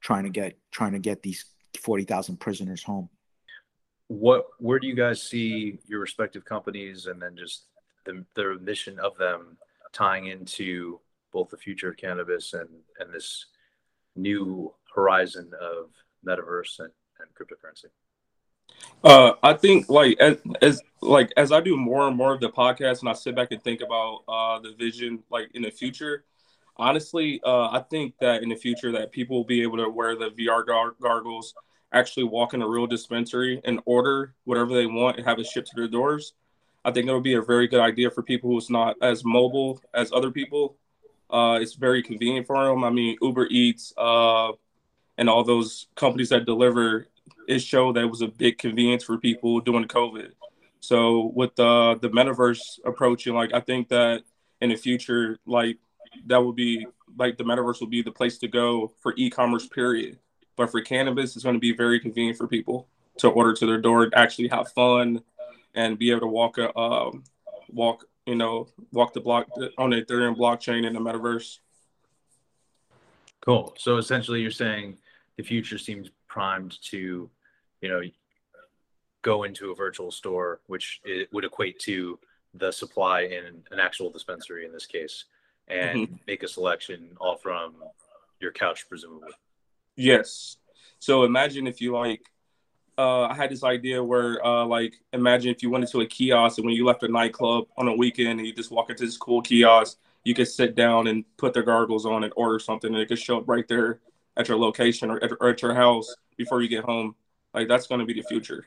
trying 0.01 0.25
to 0.25 0.31
get 0.31 0.59
trying 0.71 0.93
to 0.93 0.99
get 0.99 1.23
these 1.23 1.45
forty 1.81 2.05
thousand 2.05 2.39
prisoners 2.39 2.83
home. 2.83 3.09
What 4.09 4.47
where 4.59 4.79
do 4.79 4.87
you 4.87 4.97
guys 4.97 5.23
see 5.23 5.79
your 5.87 6.01
respective 6.01 6.45
companies, 6.45 7.07
and 7.07 7.23
then 7.23 7.37
just 7.37 7.65
the 8.05 8.25
the 8.35 8.59
mission 8.61 8.99
of 8.99 9.17
them 9.17 9.57
tying 9.93 10.27
into 10.27 11.01
both 11.33 11.49
the 11.49 11.57
future 11.57 11.91
of 11.91 11.97
cannabis 11.97 12.55
and 12.55 12.69
and 12.99 13.15
this 13.15 13.47
new 14.17 14.75
horizon 14.95 15.53
of 15.61 15.91
metaverse 16.27 16.81
and, 16.81 16.91
and 17.21 17.35
cryptocurrency? 17.35 17.87
Uh, 19.03 19.33
I 19.43 19.55
think 19.55 19.89
like 19.89 20.19
as, 20.21 20.37
as 20.61 20.83
like 21.01 21.33
as 21.37 21.53
I 21.53 21.61
do 21.61 21.77
more 21.77 22.07
and 22.07 22.17
more 22.17 22.35
of 22.35 22.41
the 22.41 22.51
podcast, 22.51 23.01
and 23.01 23.09
I 23.09 23.15
sit 23.15 23.35
back 23.35 23.49
and 23.51 23.63
think 23.63 23.81
about 23.81 24.25
uh, 24.29 24.59
the 24.61 24.75
vision 24.79 25.23
like 25.31 25.51
in 25.55 25.63
the 25.63 25.71
future. 25.71 26.25
Honestly, 26.77 27.41
uh, 27.45 27.69
I 27.71 27.85
think 27.91 28.15
that 28.21 28.43
in 28.43 28.49
the 28.49 28.57
future 28.57 28.93
that 28.93 29.13
people 29.13 29.37
will 29.37 29.45
be 29.45 29.63
able 29.63 29.77
to 29.79 29.89
wear 29.89 30.17
the 30.17 30.31
VR 30.31 30.67
gar- 30.67 30.95
gargles, 31.01 31.55
actually 31.93 32.25
walk 32.25 32.55
in 32.55 32.63
a 32.63 32.69
real 32.69 32.87
dispensary 32.87 33.61
and 33.65 33.81
order 33.85 34.35
whatever 34.45 34.73
they 34.75 34.87
want 34.87 35.17
and 35.17 35.27
have 35.27 35.39
it 35.39 35.47
shipped 35.47 35.69
to 35.69 35.77
their 35.77 35.89
doors. 35.89 36.35
I 36.85 36.91
think 36.91 37.07
it 37.07 37.13
would 37.13 37.23
be 37.23 37.35
a 37.35 37.43
very 37.43 37.69
good 37.69 37.81
idea 37.81 38.11
for 38.11 38.23
people 38.23 38.51
who's 38.51 38.71
not 38.71 38.97
as 39.03 39.25
mobile 39.25 39.81
as 39.93 40.13
other 40.13 40.31
people. 40.31 40.77
Uh, 41.29 41.59
it's 41.61 41.75
very 41.75 42.03
convenient 42.03 42.47
for 42.47 42.65
them. 42.65 42.85
I 42.85 42.91
mean, 42.91 43.17
Uber 43.21 43.47
Eats 43.51 43.93
uh, 43.97 44.53
and 45.21 45.29
all 45.29 45.45
those 45.45 45.87
companies 45.95 46.31
that 46.31 46.47
deliver, 46.47 47.07
it 47.47 47.61
showed 47.61 47.95
that 47.95 48.05
it 48.05 48.11
was 48.11 48.23
a 48.23 48.29
big 48.29 48.57
convenience 48.57 49.05
for 49.05 49.19
people 49.19 49.61
during 49.61 49.85
COVID. 49.85 50.31
So 50.81 51.31
with 51.35 51.55
the 51.57 51.99
the 52.01 52.09
metaverse 52.09 52.81
approaching, 52.87 53.35
like 53.35 53.53
I 53.53 53.61
think 53.61 53.91
that 53.91 54.23
in 54.63 54.71
the 54.71 54.77
future, 54.77 55.39
like 55.47 55.77
that 56.27 56.39
will 56.39 56.55
be 56.55 56.87
like 57.19 57.37
the 57.37 57.45
metaverse 57.45 57.81
will 57.81 57.89
be 57.89 58.03
the 58.03 58.11
place 58.11 58.39
to 58.39 58.49
go 58.49 58.93
for 59.01 59.13
e-commerce. 59.17 59.69
Period. 59.69 60.19
But 60.57 60.71
for 60.71 60.81
cannabis, 60.81 61.37
it's 61.37 61.45
going 61.45 61.55
to 61.55 61.61
be 61.61 61.75
very 61.75 62.01
convenient 62.01 62.39
for 62.39 62.49
people 62.49 62.89
to 63.19 63.29
order 63.29 63.53
to 63.53 63.67
their 63.67 63.81
door, 63.81 64.09
actually 64.15 64.49
have 64.49 64.73
fun, 64.73 65.23
and 65.75 65.99
be 65.99 66.11
able 66.11 66.21
to 66.21 66.27
walk 66.27 66.57
a 66.57 66.75
um, 66.79 67.25
walk 67.69 68.07
you 68.25 68.37
know 68.37 68.69
walk 68.93 69.13
the 69.13 69.21
block 69.21 69.49
on 69.77 69.91
the 69.91 70.03
Ethereum 70.03 70.35
blockchain 70.35 70.87
in 70.87 70.95
the 70.95 71.01
metaverse. 71.01 71.59
Cool. 73.43 73.75
So 73.79 73.99
essentially, 73.99 74.41
you're 74.41 74.51
saying 74.51 74.97
the 75.41 75.47
future 75.47 75.79
seems 75.79 76.11
primed 76.29 76.77
to, 76.83 77.31
you 77.81 77.89
know, 77.89 78.03
go 79.23 79.45
into 79.45 79.71
a 79.71 79.75
virtual 79.75 80.11
store, 80.11 80.61
which 80.67 81.01
it 81.03 81.33
would 81.33 81.47
equate 81.47 81.79
to 81.79 82.19
the 82.53 82.71
supply 82.71 83.23
in 83.23 83.63
an 83.71 83.81
actual 83.81 84.11
dispensary 84.11 84.67
in 84.67 84.73
this 84.73 84.85
case, 84.85 85.25
and 85.69 85.99
mm-hmm. 85.99 86.15
make 86.27 86.43
a 86.43 86.49
selection 86.49 87.17
all 87.19 87.37
from 87.37 87.73
your 88.39 88.53
couch, 88.53 88.87
presumably. 88.87 89.31
Yes. 89.97 90.59
So 90.99 91.25
imagine 91.25 91.67
if 91.67 91.81
you 91.81 91.93
like, 91.93 92.21
uh, 92.99 93.23
I 93.23 93.35
had 93.35 93.51
this 93.51 93.65
idea 93.65 94.05
where, 94.05 94.45
uh, 94.45 94.67
like, 94.67 94.93
imagine 95.15 95.51
if 95.51 95.63
you 95.63 95.71
went 95.71 95.85
into 95.85 96.03
a 96.03 96.07
kiosk 96.07 96.59
and 96.59 96.67
when 96.67 96.75
you 96.75 96.85
left 96.85 97.03
a 97.03 97.09
nightclub 97.09 97.65
on 97.79 97.89
a 97.89 97.97
weekend 97.97 98.41
and 98.41 98.47
you 98.47 98.53
just 98.53 98.71
walk 98.71 98.91
into 98.91 99.07
this 99.07 99.17
cool 99.17 99.41
kiosk, 99.41 99.97
you 100.23 100.35
could 100.35 100.49
sit 100.49 100.75
down 100.75 101.07
and 101.07 101.25
put 101.39 101.55
the 101.55 101.63
gargles 101.63 102.05
on 102.05 102.25
and 102.25 102.33
order 102.37 102.59
something 102.59 102.93
and 102.93 103.01
it 103.01 103.09
could 103.09 103.19
show 103.19 103.39
up 103.39 103.49
right 103.49 103.67
there 103.69 104.01
at 104.41 104.49
your 104.49 104.59
location 104.59 105.11
or 105.11 105.23
at, 105.23 105.31
or 105.41 105.51
at 105.51 105.63
your 105.63 105.75
house 105.75 106.15
before 106.37 106.63
you 106.63 106.69
get 106.69 106.85
home. 106.85 107.15
Like, 107.55 107.69
that's 107.69 107.87
going 107.87 108.01
to 108.01 108.07
be 108.07 108.15
the 108.15 108.23
future. 108.23 108.65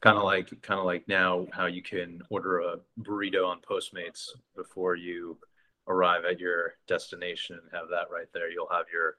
Kind 0.00 0.18
of 0.18 0.24
like 0.24 0.60
kind 0.60 0.78
of 0.78 0.84
like 0.84 1.08
now 1.08 1.46
how 1.50 1.64
you 1.64 1.80
can 1.80 2.20
order 2.28 2.60
a 2.60 2.76
burrito 3.00 3.46
on 3.46 3.60
postmates 3.60 4.28
before 4.54 4.96
you 4.96 5.38
arrive 5.88 6.24
at 6.26 6.38
your 6.38 6.74
destination 6.86 7.58
and 7.58 7.72
have 7.72 7.88
that 7.88 8.08
right 8.12 8.26
there. 8.34 8.50
You'll 8.50 8.68
have 8.70 8.84
your 8.92 9.16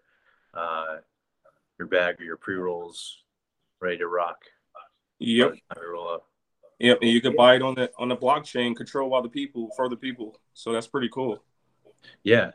uh, 0.54 0.98
your 1.80 1.88
bag 1.88 2.22
or 2.22 2.24
your 2.24 2.38
pre-rolls 2.38 3.24
ready 3.82 3.98
to 3.98 4.08
rock. 4.08 4.44
Yep. 5.18 5.56
Yep 6.78 7.00
and 7.02 7.10
you 7.10 7.20
can 7.20 7.36
buy 7.36 7.56
it 7.56 7.64
on 7.64 7.74
the 7.74 7.90
on 7.98 8.10
the 8.10 8.18
blockchain 8.18 8.76
controlled 8.76 9.10
by 9.10 9.22
the 9.22 9.30
people 9.30 9.72
for 9.76 9.90
the 9.90 9.96
people. 9.96 10.40
So 10.54 10.72
that's 10.72 10.88
pretty 10.88 11.10
cool. 11.12 11.44
Yeah 12.24 12.52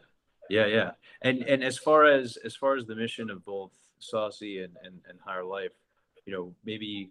yeah 0.50 0.66
yeah 0.66 0.90
and 1.22 1.42
and 1.42 1.62
as 1.64 1.78
far 1.78 2.06
as 2.06 2.36
as 2.44 2.54
far 2.56 2.76
as 2.76 2.84
the 2.86 2.94
mission 2.94 3.30
of 3.30 3.44
both 3.44 3.72
saucy 3.98 4.62
and 4.62 4.76
and, 4.84 5.00
and 5.08 5.18
higher 5.24 5.44
life 5.44 5.72
you 6.26 6.32
know 6.32 6.54
maybe 6.64 7.10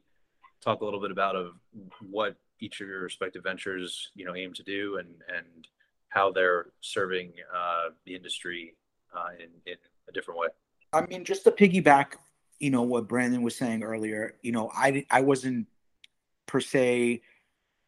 talk 0.62 0.82
a 0.82 0.86
little 0.86 1.00
bit 1.00 1.12
about 1.12 1.36
of 1.36 1.54
what 2.10 2.36
each 2.60 2.82
of 2.82 2.88
your 2.88 3.02
respective 3.02 3.44
ventures 3.44 4.10
you 4.16 4.26
know 4.26 4.36
aim 4.36 4.54
to 4.54 4.64
do 4.64 4.98
and 4.98 5.10
and 5.36 5.68
how 6.10 6.32
they're 6.32 6.68
serving 6.82 7.32
uh, 7.56 7.90
the 8.06 8.16
industry 8.16 8.76
uh, 9.16 9.30
in 9.40 9.50
in 9.66 9.78
a 10.08 10.12
different 10.12 10.40
way. 10.40 10.48
I 10.92 11.06
mean, 11.06 11.24
just 11.24 11.44
to 11.44 11.52
piggyback, 11.52 12.14
you 12.60 12.72
know 12.72 12.82
what 12.82 13.08
Brandon 13.08 13.42
was 13.42 13.56
saying 13.56 13.84
earlier. 13.84 14.36
You 14.42 14.52
know, 14.52 14.72
I 14.76 15.06
I 15.10 15.22
wasn't 15.22 15.68
per 16.46 16.60
se 16.60 17.22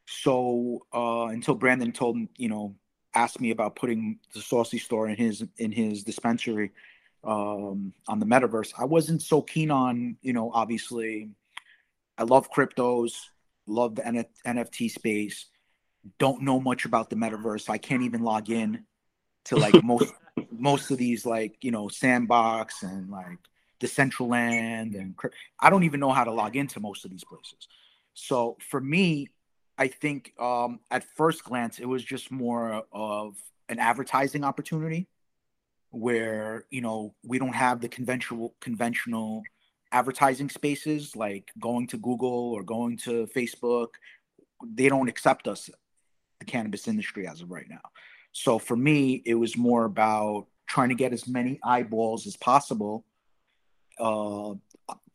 so 0.07 0.85
uh, 0.93 1.27
until 1.31 1.55
Brandon 1.55 1.91
told 1.91 2.17
you 2.37 2.49
know 2.49 2.75
asked 3.13 3.41
me 3.41 3.51
about 3.51 3.75
putting 3.75 4.19
the 4.33 4.41
saucy 4.41 4.77
store 4.77 5.07
in 5.09 5.15
his 5.15 5.43
in 5.57 5.71
his 5.71 6.03
dispensary 6.03 6.71
um, 7.23 7.93
on 8.07 8.19
the 8.19 8.25
metaverse. 8.25 8.73
I 8.77 8.85
wasn't 8.85 9.21
so 9.21 9.41
keen 9.41 9.71
on 9.71 10.17
you 10.21 10.33
know 10.33 10.51
obviously 10.53 11.29
I 12.17 12.23
love 12.23 12.51
cryptos, 12.51 13.13
love 13.67 13.95
the 13.95 14.05
N- 14.05 14.25
NFT 14.45 14.91
space. 14.91 15.47
Don't 16.19 16.41
know 16.41 16.59
much 16.59 16.85
about 16.85 17.09
the 17.09 17.15
metaverse. 17.15 17.69
I 17.69 17.77
can't 17.77 18.03
even 18.03 18.21
log 18.21 18.49
in 18.49 18.85
to 19.45 19.55
like 19.55 19.83
most 19.83 20.13
most 20.51 20.91
of 20.91 20.97
these 20.97 21.25
like 21.25 21.57
you 21.61 21.71
know 21.71 21.87
sandbox 21.87 22.83
and 22.83 23.09
like 23.09 23.39
Decentraland 23.79 24.95
and 24.95 25.15
I 25.59 25.69
don't 25.69 25.83
even 25.83 25.99
know 25.99 26.11
how 26.11 26.23
to 26.23 26.31
log 26.31 26.55
into 26.55 26.79
most 26.79 27.05
of 27.05 27.11
these 27.11 27.23
places. 27.23 27.67
So 28.13 28.57
for 28.69 28.79
me, 28.79 29.29
I 29.81 29.87
think 29.87 30.39
um, 30.39 30.79
at 30.91 31.03
first 31.03 31.43
glance 31.43 31.79
it 31.79 31.87
was 31.87 32.03
just 32.03 32.29
more 32.29 32.83
of 32.91 33.35
an 33.67 33.79
advertising 33.79 34.43
opportunity 34.43 35.07
where 35.89 36.65
you 36.69 36.81
know 36.81 37.15
we 37.23 37.39
don't 37.39 37.55
have 37.55 37.81
the 37.81 37.89
conventional 37.89 38.53
conventional 38.61 39.41
advertising 39.91 40.49
spaces 40.49 41.15
like 41.15 41.49
going 41.59 41.87
to 41.87 41.97
Google 41.97 42.51
or 42.51 42.61
going 42.61 42.95
to 42.97 43.27
Facebook, 43.35 43.87
they 44.63 44.87
don't 44.87 45.09
accept 45.09 45.47
us, 45.47 45.67
the 46.37 46.45
cannabis 46.45 46.87
industry 46.87 47.27
as 47.27 47.41
of 47.41 47.49
right 47.49 47.67
now. 47.67 47.81
So 48.33 48.59
for 48.59 48.77
me, 48.77 49.23
it 49.25 49.33
was 49.33 49.57
more 49.57 49.85
about 49.85 50.45
trying 50.67 50.89
to 50.89 50.95
get 51.03 51.11
as 51.11 51.27
many 51.27 51.59
eyeballs 51.63 52.27
as 52.27 52.37
possible 52.37 53.03
uh, 53.99 54.53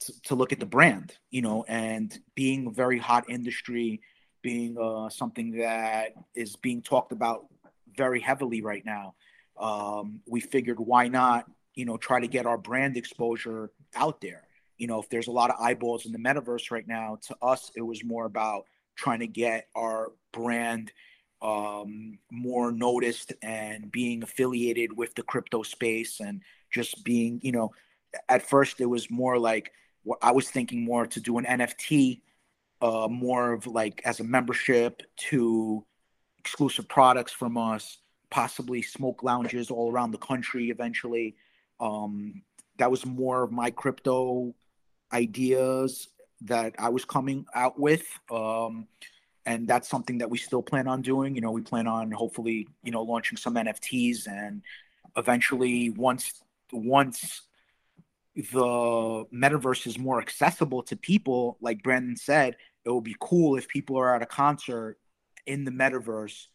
to, 0.01 0.23
to, 0.25 0.35
look 0.35 0.53
at 0.53 0.61
the 0.61 0.67
brand, 0.67 1.15
you 1.31 1.41
know, 1.41 1.65
and 1.69 2.19
being 2.35 2.67
a 2.67 2.71
very 2.71 2.99
hot 2.99 3.31
industry, 3.31 4.03
being 4.47 4.77
uh, 4.79 5.09
something 5.09 5.59
that 5.59 6.15
is 6.35 6.57
being 6.57 6.81
talked 6.83 7.13
about 7.13 7.47
very 7.97 8.21
heavily 8.21 8.63
right 8.63 8.85
now. 8.85 9.15
Um, 9.59 10.21
we 10.27 10.41
figured 10.41 10.79
why 10.79 11.09
not, 11.09 11.47
you 11.75 11.85
know, 11.85 11.97
try 11.97 12.21
to 12.21 12.29
get 12.29 12.47
our 12.47 12.59
brand 12.59 12.97
exposure 12.97 13.71
out 13.95 14.21
there 14.21 14.47
you 14.79 14.87
know, 14.87 15.01
if 15.01 15.09
there's 15.09 15.29
a 15.29 15.33
lot 15.33 15.51
of 15.51 15.57
eyeballs 15.61 16.07
in 16.07 16.13
the 16.13 16.19
metaverse 16.19 16.71
right 16.71 16.87
now, 16.87 17.19
to 17.29 17.37
us, 17.43 17.71
it 17.75 17.83
was 17.83 18.05
more 18.05 18.27
about 18.27 18.65
trying 18.95 19.21
to 19.21 19.27
get 19.27 19.69
our 19.75 20.13
brand 20.33 20.93
um, 21.43 22.19
more 22.31 22.73
noticed 22.73 23.33
and 23.43 23.91
being 23.91 24.23
affiliated 24.23 24.97
with 24.97 25.15
the 25.15 25.23
crypto 25.23 25.63
space 25.63 26.21
and 26.21 26.43
just 26.71 27.05
being, 27.05 27.41
you 27.43 27.53
know, 27.53 27.73
at 28.29 28.43
first 28.43 28.81
it 28.81 28.87
was 28.87 29.11
more 29.11 29.39
like 29.39 29.73
what 30.03 30.19
I 30.23 30.33
was 30.33 30.49
thinking 30.49 30.85
more 30.85 31.07
to 31.07 31.21
do 31.21 31.39
an 31.39 31.45
NFT, 31.45 32.21
uh, 32.81 33.09
more 33.11 33.53
of 33.53 33.67
like 33.67 34.03
as 34.05 34.21
a 34.21 34.25
membership 34.25 35.03
to 35.17 35.85
exclusive 36.39 36.89
products 36.89 37.33
from 37.33 37.57
us, 37.57 37.99
possibly 38.31 38.83
smoke 38.83 39.23
lounges 39.23 39.71
all 39.71 39.91
around 39.91 40.11
the 40.11 40.19
country 40.19 40.71
eventually. 40.71 41.37
Um, 41.81 42.43
that 42.79 42.91
was 42.91 43.07
more 43.07 43.43
of 43.43 43.53
my 43.53 43.71
crypto 43.71 44.55
ideas 45.13 46.09
that 46.43 46.75
I 46.79 46.91
was 46.91 47.05
coming 47.05 47.47
out 47.55 47.79
with. 47.79 48.07
Um, 48.31 48.87
and 49.47 49.67
that's 49.67 49.89
something 49.89 50.19
that 50.19 50.29
we 50.29 50.39
still 50.39 50.63
plan 50.63 50.89
on 50.89 51.03
doing. 51.03 51.35
You 51.35 51.41
know, 51.41 51.53
we 51.53 51.63
plan 51.63 51.87
on 51.87 52.11
hopefully, 52.11 52.67
you 52.83 52.91
know, 52.91 53.03
launching 53.03 53.39
some 53.39 53.55
NFTs 53.55 54.27
and 54.27 54.63
eventually 55.17 55.91
once 55.91 56.43
once 56.73 57.43
the 58.37 59.25
metaverse 59.33 59.87
is 59.87 59.99
more 59.99 60.21
accessible 60.21 60.83
to 60.85 60.97
people, 60.97 61.57
like 61.61 61.83
Brandon 61.83 62.17
said, 62.17 62.57
it 62.85 62.91
would 62.91 63.05
be 63.05 63.17
cool 63.19 63.57
if 63.57 63.67
people 63.67 63.97
are 63.97 64.15
at 64.15 64.23
a 64.23 64.27
concert 64.27 64.99
in 65.47 65.65
the 65.65 65.71
metaverse 65.71 66.47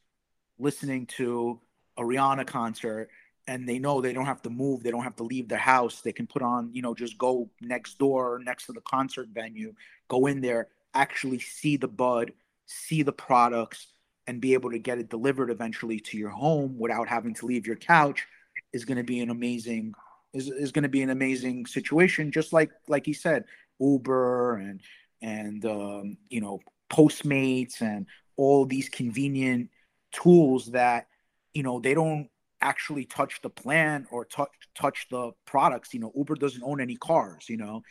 listening 0.60 1.08
to 1.08 1.60
a 1.98 2.02
Rihanna 2.02 2.46
concert 2.46 3.10
and 3.48 3.68
they 3.68 3.80
know 3.80 4.00
they 4.00 4.14
don't 4.14 4.26
have 4.26 4.42
to 4.44 4.50
move 4.50 4.84
they 4.84 4.92
don't 4.92 5.04
have 5.04 5.16
to 5.16 5.24
leave 5.24 5.50
their 5.50 5.58
house. 5.58 6.02
They 6.02 6.12
can 6.12 6.28
put 6.28 6.42
on 6.42 6.70
you 6.74 6.82
know 6.82 6.94
just 6.94 7.18
go 7.18 7.50
next 7.60 7.98
door 7.98 8.40
next 8.44 8.68
to 8.68 8.74
the 8.74 8.82
concert 8.82 9.30
venue 9.34 9.74
go 10.08 10.28
in 10.28 10.42
there 10.42 10.68
actually 10.94 11.40
see 11.40 11.78
the 11.78 11.88
bud 11.88 12.32
see 12.66 13.02
the 13.02 13.12
products 13.12 13.88
and 14.28 14.40
be 14.40 14.54
able 14.54 14.72
to 14.72 14.80
get 14.80 15.00
it 15.00 15.10
delivered 15.10 15.50
eventually 15.50 16.00
to 16.00 16.18
your 16.18 16.30
home 16.30 16.78
without 16.78 17.08
having 17.08 17.34
to 17.34 17.46
leave 17.46 17.66
your 17.66 17.76
couch 17.76 18.26
is 18.72 18.86
going 18.86 18.98
to 18.98 19.04
be 19.04 19.20
an 19.20 19.30
amazing 19.30 19.94
is, 20.34 20.50
is 20.50 20.72
going 20.72 20.84
to 20.84 20.90
be 20.90 21.02
an 21.02 21.10
amazing 21.10 21.66
situation 21.66 22.32
just 22.32 22.54
like 22.54 22.72
like 22.88 23.06
he 23.06 23.14
said 23.14 23.46
uber 23.80 24.56
and 24.58 24.82
and 25.22 25.66
um, 25.66 26.18
you 26.30 26.42
know 26.42 26.60
postmates 26.92 27.82
and 27.82 28.06
all 28.38 28.66
these 28.66 28.90
convenient 28.90 29.70
tools 30.12 30.68
that 30.68 31.08
you 31.54 31.64
know 31.64 31.80
they 31.80 31.94
don't 31.94 32.30
actually 32.62 33.06
touch 33.06 33.42
the 33.42 33.50
plan 33.50 34.08
or 34.12 34.26
touch 34.26 34.52
touch 34.76 35.08
the 35.10 35.32
products. 35.46 35.94
You 35.94 36.00
know, 36.00 36.12
Uber 36.16 36.36
doesn't 36.36 36.64
own 36.64 36.82
any 36.82 36.96
cars. 36.96 37.50
You 37.50 37.58
know, 37.58 37.82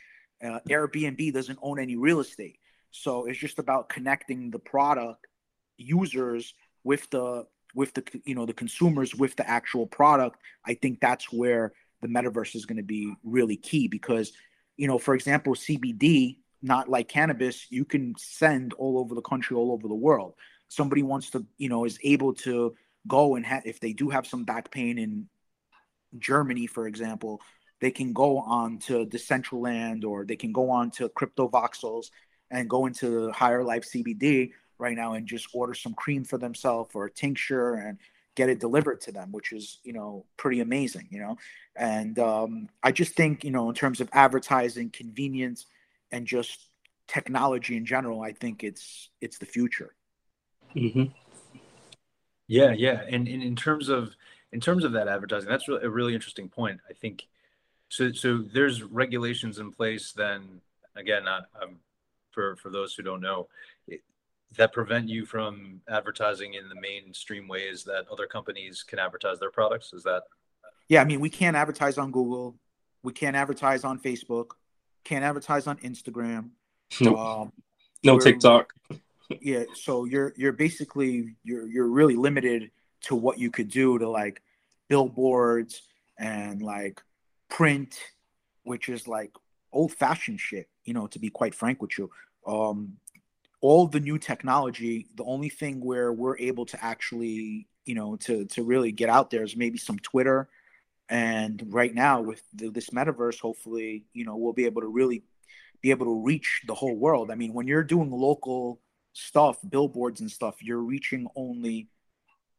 uh, 0.42 0.60
Airbnb 0.68 1.32
doesn't 1.32 1.58
own 1.62 1.78
any 1.78 1.96
real 1.96 2.20
estate. 2.20 2.58
So 2.90 3.26
it's 3.26 3.38
just 3.38 3.58
about 3.58 3.88
connecting 3.88 4.50
the 4.50 4.58
product 4.58 5.26
users 5.76 6.54
with 6.84 7.08
the 7.10 7.46
with 7.74 7.94
the 7.94 8.04
you 8.24 8.34
know 8.34 8.46
the 8.46 8.52
consumers 8.52 9.14
with 9.14 9.36
the 9.36 9.48
actual 9.48 9.86
product. 9.86 10.38
I 10.64 10.74
think 10.74 11.00
that's 11.00 11.32
where 11.32 11.72
the 12.02 12.08
metaverse 12.08 12.54
is 12.54 12.66
going 12.66 12.78
to 12.78 12.82
be 12.82 13.14
really 13.22 13.56
key 13.56 13.88
because 13.88 14.32
you 14.80 14.86
know, 14.86 14.98
for 14.98 15.14
example, 15.14 15.54
CBD, 15.54 16.38
not 16.62 16.88
like 16.88 17.06
cannabis, 17.06 17.66
you 17.68 17.84
can 17.84 18.14
send 18.16 18.72
all 18.72 18.98
over 18.98 19.14
the 19.14 19.20
country, 19.20 19.54
all 19.54 19.72
over 19.72 19.86
the 19.86 19.94
world. 19.94 20.32
Somebody 20.68 21.02
wants 21.02 21.28
to, 21.30 21.44
you 21.58 21.68
know, 21.68 21.84
is 21.84 21.98
able 22.02 22.32
to 22.36 22.74
go 23.06 23.36
and 23.36 23.44
ha- 23.44 23.60
if 23.66 23.78
they 23.78 23.92
do 23.92 24.08
have 24.08 24.26
some 24.26 24.44
back 24.44 24.70
pain 24.70 24.96
in 24.96 25.28
Germany, 26.18 26.66
for 26.66 26.86
example, 26.86 27.42
they 27.82 27.90
can 27.90 28.14
go 28.14 28.38
on 28.38 28.78
to 28.78 29.04
Decentraland 29.04 30.02
or 30.02 30.24
they 30.24 30.36
can 30.36 30.50
go 30.50 30.70
on 30.70 30.90
to 30.92 31.10
Crypto 31.10 31.46
Voxels 31.46 32.06
and 32.50 32.70
go 32.70 32.86
into 32.86 33.30
Higher 33.32 33.62
Life 33.62 33.84
CBD 33.84 34.52
right 34.78 34.96
now 34.96 35.12
and 35.12 35.26
just 35.26 35.48
order 35.52 35.74
some 35.74 35.92
cream 35.92 36.24
for 36.24 36.38
themselves 36.38 36.92
or 36.94 37.04
a 37.04 37.10
tincture 37.10 37.74
and 37.74 37.98
get 38.36 38.48
it 38.48 38.60
delivered 38.60 39.00
to 39.02 39.12
them, 39.12 39.32
which 39.32 39.52
is 39.52 39.78
you 39.82 39.92
know 39.92 40.24
pretty 40.36 40.60
amazing, 40.60 41.08
you 41.10 41.20
know. 41.20 41.36
And 41.76 42.18
um, 42.18 42.68
I 42.82 42.92
just 42.92 43.14
think 43.14 43.44
you 43.44 43.50
know 43.50 43.68
in 43.68 43.74
terms 43.74 44.00
of 44.00 44.08
advertising, 44.12 44.90
convenience, 44.90 45.66
and 46.10 46.26
just 46.26 46.70
technology 47.06 47.76
in 47.76 47.84
general, 47.84 48.22
I 48.22 48.32
think 48.32 48.64
it's 48.64 49.10
it's 49.20 49.38
the 49.38 49.46
future. 49.46 49.94
Mm-hmm. 50.76 51.04
Yeah, 52.46 52.72
yeah, 52.72 53.02
and, 53.08 53.28
and 53.28 53.42
in 53.42 53.54
terms 53.56 53.88
of 53.88 54.14
in 54.52 54.60
terms 54.60 54.84
of 54.84 54.92
that 54.92 55.08
advertising, 55.08 55.48
that's 55.48 55.68
a 55.68 55.88
really 55.88 56.14
interesting 56.14 56.48
point. 56.48 56.80
I 56.88 56.92
think 56.92 57.26
so. 57.88 58.12
So 58.12 58.38
there's 58.52 58.82
regulations 58.82 59.58
in 59.58 59.70
place. 59.70 60.12
Then 60.12 60.60
again, 60.96 61.24
not 61.24 61.44
um, 61.60 61.76
for 62.32 62.56
for 62.56 62.70
those 62.70 62.94
who 62.94 63.02
don't 63.02 63.20
know, 63.20 63.48
that 64.56 64.72
prevent 64.72 65.08
you 65.08 65.24
from 65.24 65.80
advertising 65.88 66.54
in 66.54 66.68
the 66.68 66.80
mainstream 66.80 67.46
ways 67.46 67.84
that 67.84 68.06
other 68.10 68.26
companies 68.26 68.82
can 68.82 68.98
advertise 68.98 69.38
their 69.38 69.50
products. 69.50 69.92
Is 69.92 70.02
that? 70.02 70.22
Yeah, 70.88 71.02
I 71.02 71.04
mean, 71.04 71.20
we 71.20 71.30
can't 71.30 71.56
advertise 71.56 71.98
on 71.98 72.10
Google. 72.10 72.56
We 73.02 73.12
can't 73.12 73.36
advertise 73.36 73.84
on 73.84 73.98
Facebook. 73.98 74.50
Can't 75.04 75.24
advertise 75.24 75.66
on 75.66 75.78
Instagram. 75.78 76.50
No, 77.00 77.16
um, 77.16 77.52
no 78.02 78.18
TikTok. 78.18 78.72
Yeah, 79.40 79.64
so 79.74 80.04
you're 80.04 80.32
you're 80.36 80.52
basically 80.52 81.36
you're 81.44 81.68
you're 81.68 81.86
really 81.86 82.16
limited 82.16 82.70
to 83.02 83.14
what 83.14 83.38
you 83.38 83.50
could 83.50 83.68
do 83.68 83.98
to 83.98 84.08
like 84.08 84.42
billboards 84.88 85.82
and 86.18 86.60
like 86.60 87.00
print, 87.48 87.98
which 88.64 88.88
is 88.88 89.06
like 89.06 89.30
old 89.72 89.92
fashioned 89.92 90.40
shit, 90.40 90.68
you 90.84 90.92
know, 90.92 91.06
to 91.06 91.18
be 91.18 91.30
quite 91.30 91.54
frank 91.54 91.80
with 91.80 91.96
you. 91.96 92.10
Um, 92.46 92.96
all 93.60 93.86
the 93.86 94.00
new 94.00 94.18
technology, 94.18 95.06
the 95.16 95.24
only 95.24 95.48
thing 95.48 95.80
where 95.84 96.12
we're 96.12 96.38
able 96.38 96.66
to 96.66 96.82
actually, 96.84 97.68
you 97.84 97.94
know, 97.94 98.16
to 98.16 98.46
to 98.46 98.62
really 98.62 98.92
get 98.92 99.08
out 99.08 99.30
there 99.30 99.42
is 99.42 99.56
maybe 99.56 99.78
some 99.78 99.98
Twitter. 99.98 100.48
And 101.08 101.62
right 101.68 101.92
now 101.92 102.20
with 102.20 102.42
the, 102.54 102.70
this 102.70 102.90
metaverse, 102.90 103.40
hopefully, 103.40 104.04
you 104.12 104.24
know, 104.24 104.36
we'll 104.36 104.52
be 104.52 104.66
able 104.66 104.82
to 104.82 104.88
really 104.88 105.24
be 105.82 105.90
able 105.90 106.06
to 106.06 106.22
reach 106.22 106.62
the 106.66 106.74
whole 106.74 106.94
world. 106.94 107.30
I 107.30 107.34
mean, 107.34 107.52
when 107.52 107.66
you're 107.66 107.82
doing 107.82 108.10
local 108.10 108.80
stuff, 109.12 109.58
billboards 109.68 110.20
and 110.20 110.30
stuff, 110.30 110.62
you're 110.62 110.78
reaching 110.78 111.26
only 111.34 111.88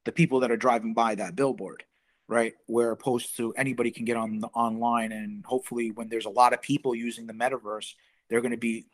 the 0.03 0.11
people 0.11 0.39
that 0.41 0.51
are 0.51 0.57
driving 0.57 0.93
by 0.93 1.15
that 1.15 1.35
billboard, 1.35 1.83
right? 2.27 2.53
Where 2.65 2.91
opposed 2.91 3.37
to 3.37 3.53
anybody 3.53 3.91
can 3.91 4.05
get 4.05 4.17
on 4.17 4.39
the 4.39 4.47
online 4.47 5.11
and 5.11 5.45
hopefully 5.45 5.91
when 5.91 6.09
there's 6.09 6.25
a 6.25 6.29
lot 6.29 6.53
of 6.53 6.61
people 6.61 6.95
using 6.95 7.27
the 7.27 7.33
metaverse, 7.33 7.93
they're 8.29 8.41
going 8.41 8.51
to 8.51 8.57
be 8.57 8.87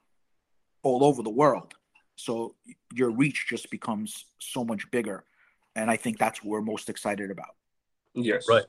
all 0.83 1.03
over 1.03 1.23
the 1.23 1.29
world. 1.29 1.73
So 2.17 2.55
your 2.93 3.09
reach 3.09 3.45
just 3.47 3.71
becomes 3.71 4.25
so 4.39 4.65
much 4.65 4.89
bigger. 4.91 5.23
And 5.75 5.89
I 5.89 5.95
think 5.95 6.17
that's 6.17 6.43
what 6.43 6.49
we're 6.49 6.61
most 6.61 6.89
excited 6.89 7.31
about. 7.31 7.55
Yes. 8.13 8.45
Right. 8.49 8.65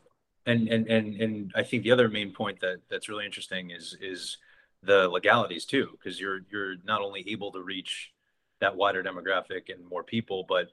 And 0.46 0.68
and 0.68 0.86
and 0.86 1.20
and 1.20 1.52
I 1.56 1.62
think 1.62 1.82
the 1.82 1.90
other 1.90 2.08
main 2.08 2.32
point 2.32 2.60
that 2.60 2.78
that's 2.88 3.08
really 3.08 3.26
interesting 3.26 3.70
is 3.70 3.96
is 4.00 4.38
the 4.82 5.08
legalities 5.08 5.66
too, 5.66 5.88
because 5.92 6.20
you're 6.20 6.40
you're 6.50 6.76
not 6.84 7.02
only 7.02 7.24
able 7.28 7.50
to 7.52 7.60
reach 7.60 8.12
that 8.60 8.76
wider 8.76 9.02
demographic 9.02 9.68
and 9.68 9.84
more 9.88 10.04
people, 10.04 10.46
but 10.48 10.70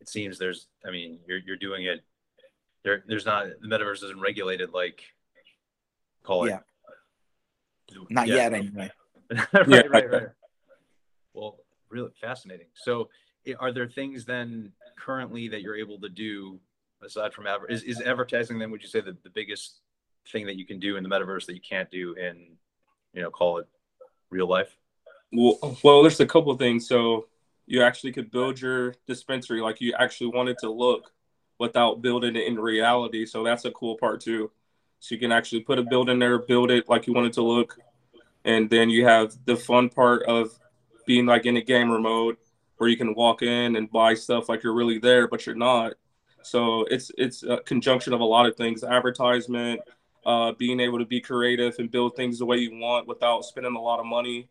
it 0.00 0.08
seems 0.08 0.38
there's 0.38 0.66
i 0.86 0.90
mean 0.90 1.18
you're 1.26 1.38
you're 1.38 1.56
doing 1.56 1.84
it 1.84 2.02
there 2.82 3.04
there's 3.06 3.26
not 3.26 3.46
the 3.60 3.68
metaverse 3.68 4.02
isn't 4.02 4.20
regulated 4.20 4.70
like 4.72 5.02
call 6.24 6.44
it 6.44 6.50
yeah. 6.50 7.98
not 8.08 8.26
yeah. 8.26 8.34
yet 8.34 8.54
anyway 8.54 8.90
right, 9.52 9.68
yeah. 9.68 9.82
right 9.88 10.10
right 10.10 10.28
well 11.34 11.58
really 11.90 12.10
fascinating. 12.20 12.68
So 12.74 13.08
are 13.58 13.72
there 13.72 13.88
things 13.88 14.24
then 14.24 14.72
currently 14.98 15.48
that 15.48 15.62
you're 15.62 15.76
able 15.76 15.98
to 16.00 16.08
do 16.08 16.58
aside 17.02 17.32
from 17.32 17.46
ever 17.46 17.66
is, 17.66 17.82
is 17.82 18.00
advertising 18.02 18.58
then 18.58 18.70
would 18.70 18.82
you 18.82 18.88
say 18.88 19.00
the, 19.00 19.16
the 19.24 19.30
biggest 19.30 19.80
thing 20.30 20.44
that 20.44 20.56
you 20.56 20.66
can 20.66 20.78
do 20.78 20.96
in 20.96 21.02
the 21.02 21.08
metaverse 21.08 21.46
that 21.46 21.54
you 21.54 21.60
can't 21.60 21.90
do 21.90 22.12
in 22.14 22.46
you 23.14 23.22
know 23.22 23.30
call 23.30 23.58
it 23.58 23.66
real 24.30 24.48
life? 24.48 24.76
Well, 25.32 25.78
well 25.82 26.02
there's 26.02 26.20
a 26.20 26.26
couple 26.26 26.56
things. 26.56 26.86
So 26.86 27.26
you 27.66 27.82
actually 27.82 28.12
could 28.12 28.30
build 28.30 28.60
your 28.60 28.94
dispensary. 29.06 29.60
Like 29.60 29.80
you 29.80 29.94
actually 29.98 30.30
wanted 30.30 30.58
to 30.58 30.70
look 30.70 31.12
without 31.58 32.02
building 32.02 32.36
it 32.36 32.46
in 32.46 32.58
reality. 32.58 33.26
So 33.26 33.44
that's 33.44 33.64
a 33.64 33.70
cool 33.70 33.96
part 33.96 34.20
too. 34.20 34.50
So 34.98 35.14
you 35.14 35.20
can 35.20 35.32
actually 35.32 35.60
put 35.60 35.78
a 35.78 35.82
building 35.82 36.18
there, 36.18 36.38
build 36.38 36.70
it 36.70 36.88
like 36.88 37.06
you 37.06 37.12
wanted 37.12 37.32
to 37.34 37.42
look, 37.42 37.78
and 38.44 38.68
then 38.68 38.90
you 38.90 39.06
have 39.06 39.34
the 39.46 39.56
fun 39.56 39.88
part 39.88 40.22
of 40.24 40.58
being 41.10 41.26
like 41.26 41.44
in 41.44 41.56
a 41.56 41.60
gamer 41.60 41.98
mode 41.98 42.36
where 42.76 42.88
you 42.88 42.96
can 42.96 43.16
walk 43.16 43.42
in 43.42 43.74
and 43.74 43.90
buy 43.90 44.14
stuff 44.14 44.48
like 44.48 44.62
you're 44.62 44.72
really 44.72 45.00
there, 45.00 45.26
but 45.26 45.44
you're 45.44 45.56
not. 45.56 45.94
So 46.42 46.84
it's 46.84 47.10
it's 47.18 47.42
a 47.42 47.56
conjunction 47.66 48.12
of 48.12 48.20
a 48.20 48.24
lot 48.24 48.46
of 48.46 48.54
things: 48.54 48.84
advertisement, 48.84 49.80
uh, 50.24 50.52
being 50.52 50.78
able 50.78 51.00
to 51.00 51.04
be 51.04 51.20
creative 51.20 51.74
and 51.80 51.90
build 51.90 52.14
things 52.14 52.38
the 52.38 52.46
way 52.46 52.58
you 52.58 52.78
want 52.78 53.08
without 53.08 53.44
spending 53.44 53.74
a 53.74 53.80
lot 53.80 53.98
of 53.98 54.06
money. 54.06 54.48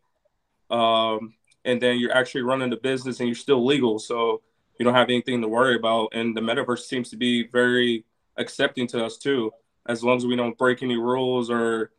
Um, 0.69 1.35
and 1.63 1.81
then 1.81 1.97
you're 1.97 2.11
actually 2.11 2.41
running 2.41 2.69
the 2.69 2.75
business 2.91 3.21
and 3.21 3.29
you're 3.29 3.35
still 3.35 3.65
legal. 3.65 3.97
So 3.97 4.41
you 4.77 4.83
don't 4.83 4.95
have 4.95 5.07
anything 5.07 5.41
to 5.41 5.47
worry 5.47 5.77
about. 5.77 6.09
And 6.11 6.35
the 6.35 6.41
metaverse 6.41 6.87
seems 6.87 7.09
to 7.11 7.17
be 7.17 7.47
very 7.47 8.03
accepting 8.35 8.85
to 8.87 9.05
us 9.05 9.17
too, 9.17 9.51
as 9.87 10.03
long 10.03 10.17
as 10.17 10.25
we 10.25 10.35
don't 10.35 10.57
break 10.57 10.83
any 10.83 10.97
rules 10.97 11.49
or 11.49 11.91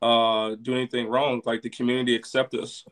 uh, 0.00 0.56
do 0.62 0.74
anything 0.74 1.06
wrong. 1.06 1.42
Like 1.44 1.60
the 1.60 1.68
community 1.68 2.16
accept 2.16 2.54
us. 2.54 2.82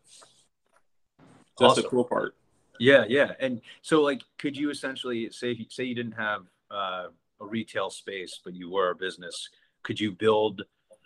So 1.59 1.67
awesome. 1.67 1.77
That's 1.77 1.85
the 1.85 1.91
cool 1.91 2.05
part. 2.05 2.35
Yeah, 2.81 3.05
yeah. 3.09 3.33
And 3.39 3.61
so, 3.83 4.03
like, 4.03 4.23
could 4.39 4.57
you 4.57 4.71
essentially 4.71 5.31
say 5.31 5.67
say 5.71 5.85
you 5.85 5.95
didn't 5.95 6.13
have 6.13 6.43
uh, 6.71 7.07
a 7.41 7.47
retail 7.47 7.91
space, 7.91 8.41
but 8.45 8.55
you 8.55 8.71
were 8.71 8.91
a 8.91 8.95
business? 8.95 9.49
Could 9.83 10.01
you 10.01 10.13
build 10.13 10.63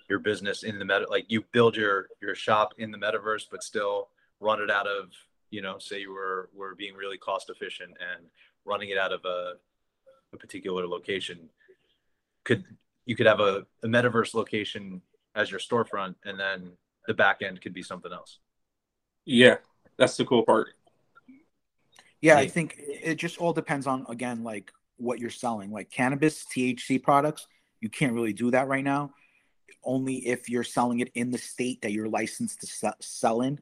your 0.08 0.18
business 0.18 0.62
in 0.62 0.78
the 0.78 0.84
meta? 0.84 1.06
Like, 1.10 1.26
you 1.28 1.44
build 1.52 1.76
your 1.76 2.08
your 2.22 2.34
shop 2.34 2.74
in 2.78 2.90
the 2.90 2.98
metaverse, 2.98 3.44
but 3.50 3.62
still 3.62 4.08
run 4.40 4.62
it 4.62 4.70
out 4.70 4.86
of 4.86 5.10
you 5.50 5.62
know 5.62 5.78
say 5.78 6.00
you 6.00 6.12
were 6.12 6.48
were 6.54 6.74
being 6.74 6.94
really 6.94 7.18
cost 7.18 7.50
efficient 7.50 7.90
and 7.90 8.26
running 8.64 8.90
it 8.90 8.98
out 8.98 9.12
of 9.12 9.24
a, 9.24 9.54
a 10.32 10.36
particular 10.36 10.86
location 10.86 11.48
could 12.44 12.64
you 13.06 13.16
could 13.16 13.26
have 13.26 13.40
a, 13.40 13.66
a 13.82 13.86
metaverse 13.86 14.34
location 14.34 15.00
as 15.34 15.50
your 15.50 15.60
storefront 15.60 16.14
and 16.24 16.38
then 16.38 16.72
the 17.06 17.14
back 17.14 17.42
end 17.42 17.60
could 17.60 17.72
be 17.72 17.82
something 17.82 18.12
else 18.12 18.38
yeah 19.24 19.56
that's 19.98 20.16
the 20.16 20.24
cool 20.24 20.44
part 20.44 20.68
yeah 22.20 22.36
i 22.36 22.46
think 22.46 22.76
it 22.78 23.16
just 23.16 23.38
all 23.38 23.52
depends 23.52 23.86
on 23.86 24.04
again 24.08 24.42
like 24.42 24.72
what 24.96 25.18
you're 25.18 25.30
selling 25.30 25.70
like 25.70 25.90
cannabis 25.90 26.44
thc 26.54 27.02
products 27.02 27.46
you 27.80 27.88
can't 27.88 28.12
really 28.12 28.32
do 28.32 28.50
that 28.50 28.68
right 28.68 28.84
now 28.84 29.10
only 29.84 30.16
if 30.26 30.48
you're 30.48 30.64
selling 30.64 31.00
it 31.00 31.10
in 31.14 31.30
the 31.30 31.38
state 31.38 31.80
that 31.82 31.92
you're 31.92 32.08
licensed 32.08 32.60
to 32.60 32.94
sell 33.00 33.42
in 33.42 33.58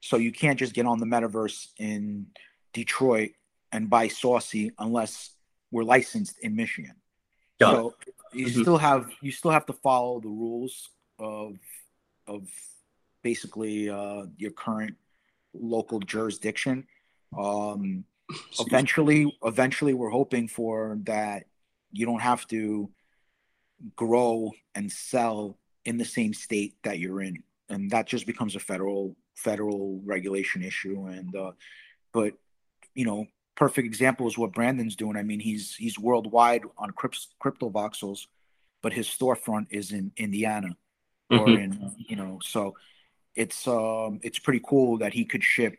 so 0.00 0.16
you 0.16 0.32
can't 0.32 0.58
just 0.58 0.72
get 0.72 0.86
on 0.86 0.98
the 0.98 1.06
metaverse 1.06 1.68
in 1.78 2.26
Detroit 2.72 3.32
and 3.72 3.88
buy 3.88 4.08
Saucy 4.08 4.72
unless 4.78 5.30
we're 5.70 5.84
licensed 5.84 6.38
in 6.40 6.56
Michigan. 6.56 6.94
Got 7.60 7.74
so 7.74 7.94
it. 8.06 8.14
you 8.32 8.46
mm-hmm. 8.46 8.62
still 8.62 8.78
have 8.78 9.10
you 9.20 9.30
still 9.30 9.50
have 9.50 9.66
to 9.66 9.74
follow 9.74 10.20
the 10.20 10.28
rules 10.28 10.88
of 11.18 11.56
of 12.26 12.48
basically 13.22 13.90
uh, 13.90 14.26
your 14.38 14.50
current 14.52 14.96
local 15.54 16.00
jurisdiction. 16.00 16.86
Um, 17.36 18.04
eventually, 18.58 19.36
eventually, 19.42 19.94
we're 19.94 20.10
hoping 20.10 20.48
for 20.48 20.98
that. 21.04 21.44
You 21.92 22.06
don't 22.06 22.20
have 22.20 22.46
to 22.48 22.90
grow 23.96 24.52
and 24.74 24.90
sell 24.90 25.58
in 25.84 25.98
the 25.98 26.04
same 26.04 26.34
state 26.34 26.74
that 26.84 26.98
you're 26.98 27.22
in, 27.22 27.42
and 27.68 27.90
that 27.90 28.06
just 28.06 28.26
becomes 28.26 28.56
a 28.56 28.60
federal 28.60 29.16
federal 29.34 30.00
regulation 30.04 30.62
issue. 30.62 31.06
And 31.06 31.34
uh, 31.34 31.52
but 32.12 32.34
you 32.94 33.04
know, 33.04 33.26
perfect 33.56 33.86
example 33.86 34.26
is 34.26 34.38
what 34.38 34.52
Brandon's 34.52 34.96
doing. 34.96 35.16
I 35.16 35.22
mean, 35.22 35.40
he's 35.40 35.74
he's 35.74 35.98
worldwide 35.98 36.62
on 36.78 36.90
crypto 36.92 37.70
voxels, 37.70 38.26
but 38.82 38.92
his 38.92 39.06
storefront 39.08 39.66
is 39.70 39.92
in 39.92 40.12
Indiana 40.16 40.76
or 41.30 41.46
mm-hmm. 41.46 41.62
in 41.62 41.94
you 41.98 42.16
know. 42.16 42.40
So 42.42 42.74
it's 43.34 43.66
um 43.66 44.20
it's 44.22 44.38
pretty 44.38 44.60
cool 44.66 44.98
that 44.98 45.12
he 45.12 45.24
could 45.24 45.42
ship 45.42 45.78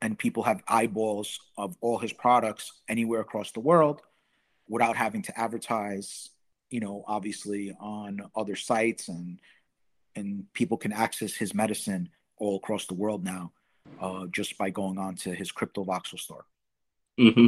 and 0.00 0.18
people 0.18 0.42
have 0.42 0.62
eyeballs 0.68 1.40
of 1.56 1.76
all 1.80 1.98
his 1.98 2.12
products 2.12 2.80
anywhere 2.88 3.20
across 3.20 3.52
the 3.52 3.60
world 3.60 4.02
without 4.68 4.96
having 4.96 5.22
to 5.22 5.38
advertise 5.38 6.30
you 6.70 6.80
know 6.80 7.04
obviously 7.06 7.74
on 7.80 8.20
other 8.36 8.56
sites 8.56 9.08
and 9.08 9.38
and 10.16 10.44
people 10.52 10.76
can 10.76 10.92
access 10.92 11.34
his 11.34 11.54
medicine 11.54 12.08
all 12.38 12.56
across 12.56 12.86
the 12.86 12.94
world 12.94 13.24
now, 13.24 13.52
uh, 14.00 14.26
just 14.30 14.56
by 14.58 14.70
going 14.70 14.98
on 14.98 15.14
to 15.16 15.34
his 15.34 15.50
crypto 15.52 15.84
voxel 15.84 16.18
store. 16.18 16.44
Mm-hmm. 17.18 17.46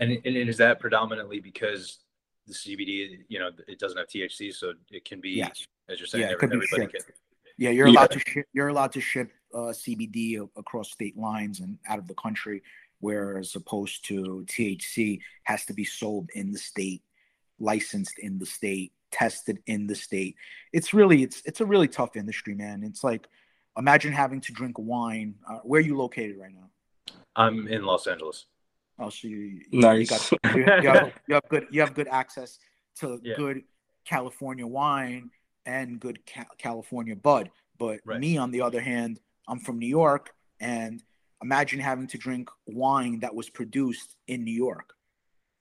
And, 0.00 0.12
and 0.24 0.36
is 0.48 0.56
that 0.58 0.80
predominantly 0.80 1.40
because 1.40 1.98
the 2.46 2.54
CBD, 2.54 3.20
you 3.28 3.38
know, 3.38 3.50
it 3.68 3.78
doesn't 3.78 3.98
have 3.98 4.08
THC, 4.08 4.54
so 4.54 4.72
it 4.90 5.04
can 5.04 5.20
be, 5.20 5.30
Yes. 5.30 5.66
as 5.88 5.98
you're 5.98 6.06
saying, 6.06 6.22
Yeah, 6.24 6.32
every, 6.32 6.46
everybody 6.46 6.66
shipped. 6.66 7.06
can. 7.06 7.14
Yeah, 7.62 7.70
you're 7.70 7.86
Yeah. 7.86 7.92
allowed 8.00 8.10
to 8.10 8.18
ship. 8.18 8.46
You're 8.52 8.68
allowed 8.68 8.92
to 8.92 9.00
ship 9.00 9.32
uh, 9.54 9.72
CBD 9.82 10.40
across 10.56 10.90
state 10.90 11.16
lines 11.16 11.60
and 11.60 11.78
out 11.86 12.00
of 12.00 12.08
the 12.08 12.14
country, 12.14 12.60
whereas 12.98 13.54
opposed 13.54 14.04
to 14.06 14.44
THC 14.48 15.20
has 15.44 15.64
to 15.66 15.72
be 15.72 15.84
sold 15.84 16.28
in 16.34 16.50
the 16.50 16.58
state, 16.58 17.02
licensed 17.60 18.18
in 18.18 18.38
the 18.40 18.46
state, 18.46 18.92
tested 19.12 19.62
in 19.68 19.86
the 19.86 19.94
state. 19.94 20.34
It's 20.72 20.92
really 20.92 21.22
it's 21.22 21.40
it's 21.44 21.60
a 21.60 21.64
really 21.64 21.86
tough 21.86 22.16
industry, 22.16 22.54
man. 22.56 22.82
It's 22.82 23.04
like 23.04 23.28
imagine 23.76 24.12
having 24.12 24.40
to 24.40 24.52
drink 24.52 24.74
wine. 24.78 25.36
Uh, 25.48 25.58
where 25.62 25.78
are 25.78 25.84
you 25.90 25.96
located 25.96 26.38
right 26.38 26.52
now? 26.52 26.68
I'm 27.36 27.68
in 27.68 27.84
Los 27.84 28.08
Angeles. 28.08 28.46
Oh, 28.98 29.08
so 29.08 29.28
you, 29.28 29.36
you- 29.70 29.80
Nice. 29.80 30.10
You, 30.32 30.38
got, 30.42 30.56
you, 30.56 30.60
you 30.64 30.88
have, 30.88 31.12
you 31.28 31.34
have 31.34 31.48
good 31.48 31.66
you 31.70 31.80
have 31.80 31.94
good 31.94 32.08
access 32.08 32.58
to 32.96 33.20
Yeah. 33.22 33.36
good 33.36 33.62
California 34.04 34.66
wine 34.66 35.30
and 35.66 36.00
good 36.00 36.24
ca- 36.26 36.46
California 36.58 37.16
bud. 37.16 37.50
But 37.78 38.00
Right. 38.04 38.20
me, 38.20 38.36
on 38.36 38.50
the 38.50 38.62
other 38.62 38.80
hand, 38.80 39.20
I'm 39.48 39.58
from 39.58 39.78
New 39.78 39.88
York, 39.88 40.34
and 40.60 41.02
imagine 41.42 41.80
having 41.80 42.06
to 42.08 42.18
drink 42.18 42.48
wine 42.66 43.20
that 43.20 43.34
was 43.34 43.50
produced 43.50 44.16
in 44.26 44.44
New 44.44 44.54
York, 44.54 44.94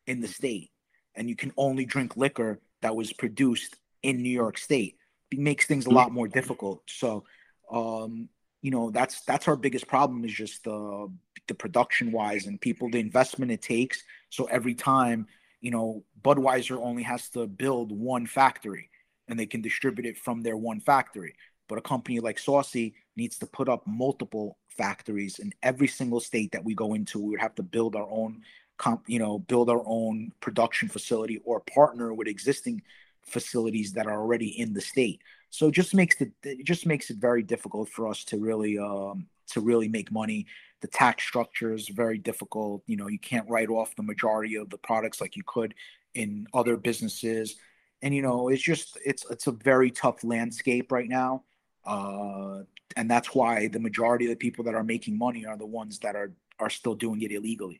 in 0.07 0.21
the 0.21 0.27
state, 0.27 0.71
and 1.15 1.29
you 1.29 1.35
can 1.35 1.51
only 1.57 1.85
drink 1.85 2.15
liquor 2.15 2.61
that 2.81 2.95
was 2.95 3.13
produced 3.13 3.77
in 4.03 4.21
New 4.21 4.29
York 4.29 4.57
State. 4.57 4.97
It 5.31 5.39
makes 5.39 5.65
things 5.65 5.85
a 5.85 5.91
lot 5.91 6.11
more 6.11 6.27
difficult. 6.27 6.83
So, 6.89 7.23
um, 7.71 8.29
you 8.61 8.71
know, 8.71 8.91
that's 8.91 9.21
that's 9.21 9.47
our 9.47 9.55
biggest 9.55 9.87
problem 9.87 10.23
is 10.25 10.33
just 10.33 10.67
uh, 10.67 11.07
the 11.47 11.55
production 11.55 12.11
wise 12.11 12.45
and 12.45 12.59
people 12.59 12.89
the 12.89 12.99
investment 12.99 13.51
it 13.51 13.61
takes. 13.61 14.03
So 14.29 14.45
every 14.45 14.75
time, 14.75 15.27
you 15.61 15.71
know, 15.71 16.03
Budweiser 16.21 16.77
only 16.77 17.03
has 17.03 17.29
to 17.29 17.47
build 17.47 17.91
one 17.91 18.25
factory 18.27 18.89
and 19.31 19.39
they 19.39 19.45
can 19.45 19.61
distribute 19.61 20.05
it 20.05 20.17
from 20.17 20.41
their 20.41 20.57
one 20.57 20.79
factory. 20.79 21.33
But 21.67 21.77
a 21.77 21.81
company 21.81 22.19
like 22.19 22.37
Saucy 22.37 22.93
needs 23.15 23.39
to 23.39 23.45
put 23.47 23.69
up 23.69 23.87
multiple 23.87 24.57
factories 24.67 25.39
in 25.39 25.53
every 25.63 25.87
single 25.87 26.19
state 26.19 26.51
that 26.51 26.65
we 26.65 26.75
go 26.75 26.93
into. 26.93 27.19
We 27.19 27.31
would 27.31 27.39
have 27.39 27.55
to 27.55 27.63
build 27.63 27.95
our 27.95 28.07
own, 28.11 28.41
comp, 28.77 29.03
you 29.07 29.19
know, 29.19 29.39
build 29.39 29.69
our 29.69 29.81
own 29.85 30.33
production 30.41 30.89
facility 30.89 31.39
or 31.45 31.61
partner 31.61 32.13
with 32.13 32.27
existing 32.27 32.81
facilities 33.25 33.93
that 33.93 34.05
are 34.05 34.19
already 34.19 34.59
in 34.59 34.73
the 34.73 34.81
state. 34.81 35.21
So 35.49 35.67
it 35.67 35.73
just 35.73 35.95
makes 35.95 36.17
the 36.17 36.31
it 36.43 36.65
just 36.65 36.85
makes 36.85 37.09
it 37.09 37.17
very 37.17 37.41
difficult 37.41 37.87
for 37.87 38.07
us 38.07 38.25
to 38.25 38.37
really 38.37 38.77
um, 38.77 39.27
to 39.51 39.61
really 39.61 39.87
make 39.87 40.11
money. 40.11 40.47
The 40.81 40.87
tax 40.87 41.23
structure 41.23 41.73
is 41.73 41.87
very 41.87 42.17
difficult. 42.17 42.83
You 42.85 42.97
know, 42.97 43.07
you 43.07 43.19
can't 43.19 43.49
write 43.49 43.69
off 43.69 43.95
the 43.95 44.03
majority 44.03 44.55
of 44.55 44.69
the 44.69 44.77
products 44.77 45.21
like 45.21 45.37
you 45.37 45.43
could 45.45 45.73
in 46.15 46.47
other 46.53 46.75
businesses 46.75 47.55
and 48.01 48.13
you 48.13 48.21
know 48.21 48.49
it's 48.49 48.61
just 48.61 48.97
it's 49.05 49.25
it's 49.29 49.47
a 49.47 49.51
very 49.51 49.91
tough 49.91 50.23
landscape 50.23 50.91
right 50.91 51.09
now 51.09 51.43
uh 51.85 52.59
and 52.97 53.09
that's 53.09 53.33
why 53.33 53.67
the 53.67 53.79
majority 53.79 54.25
of 54.25 54.29
the 54.29 54.35
people 54.35 54.63
that 54.63 54.75
are 54.75 54.83
making 54.83 55.17
money 55.17 55.45
are 55.45 55.57
the 55.57 55.65
ones 55.65 55.99
that 55.99 56.15
are 56.15 56.31
are 56.59 56.69
still 56.69 56.95
doing 56.95 57.21
it 57.21 57.31
illegally 57.31 57.79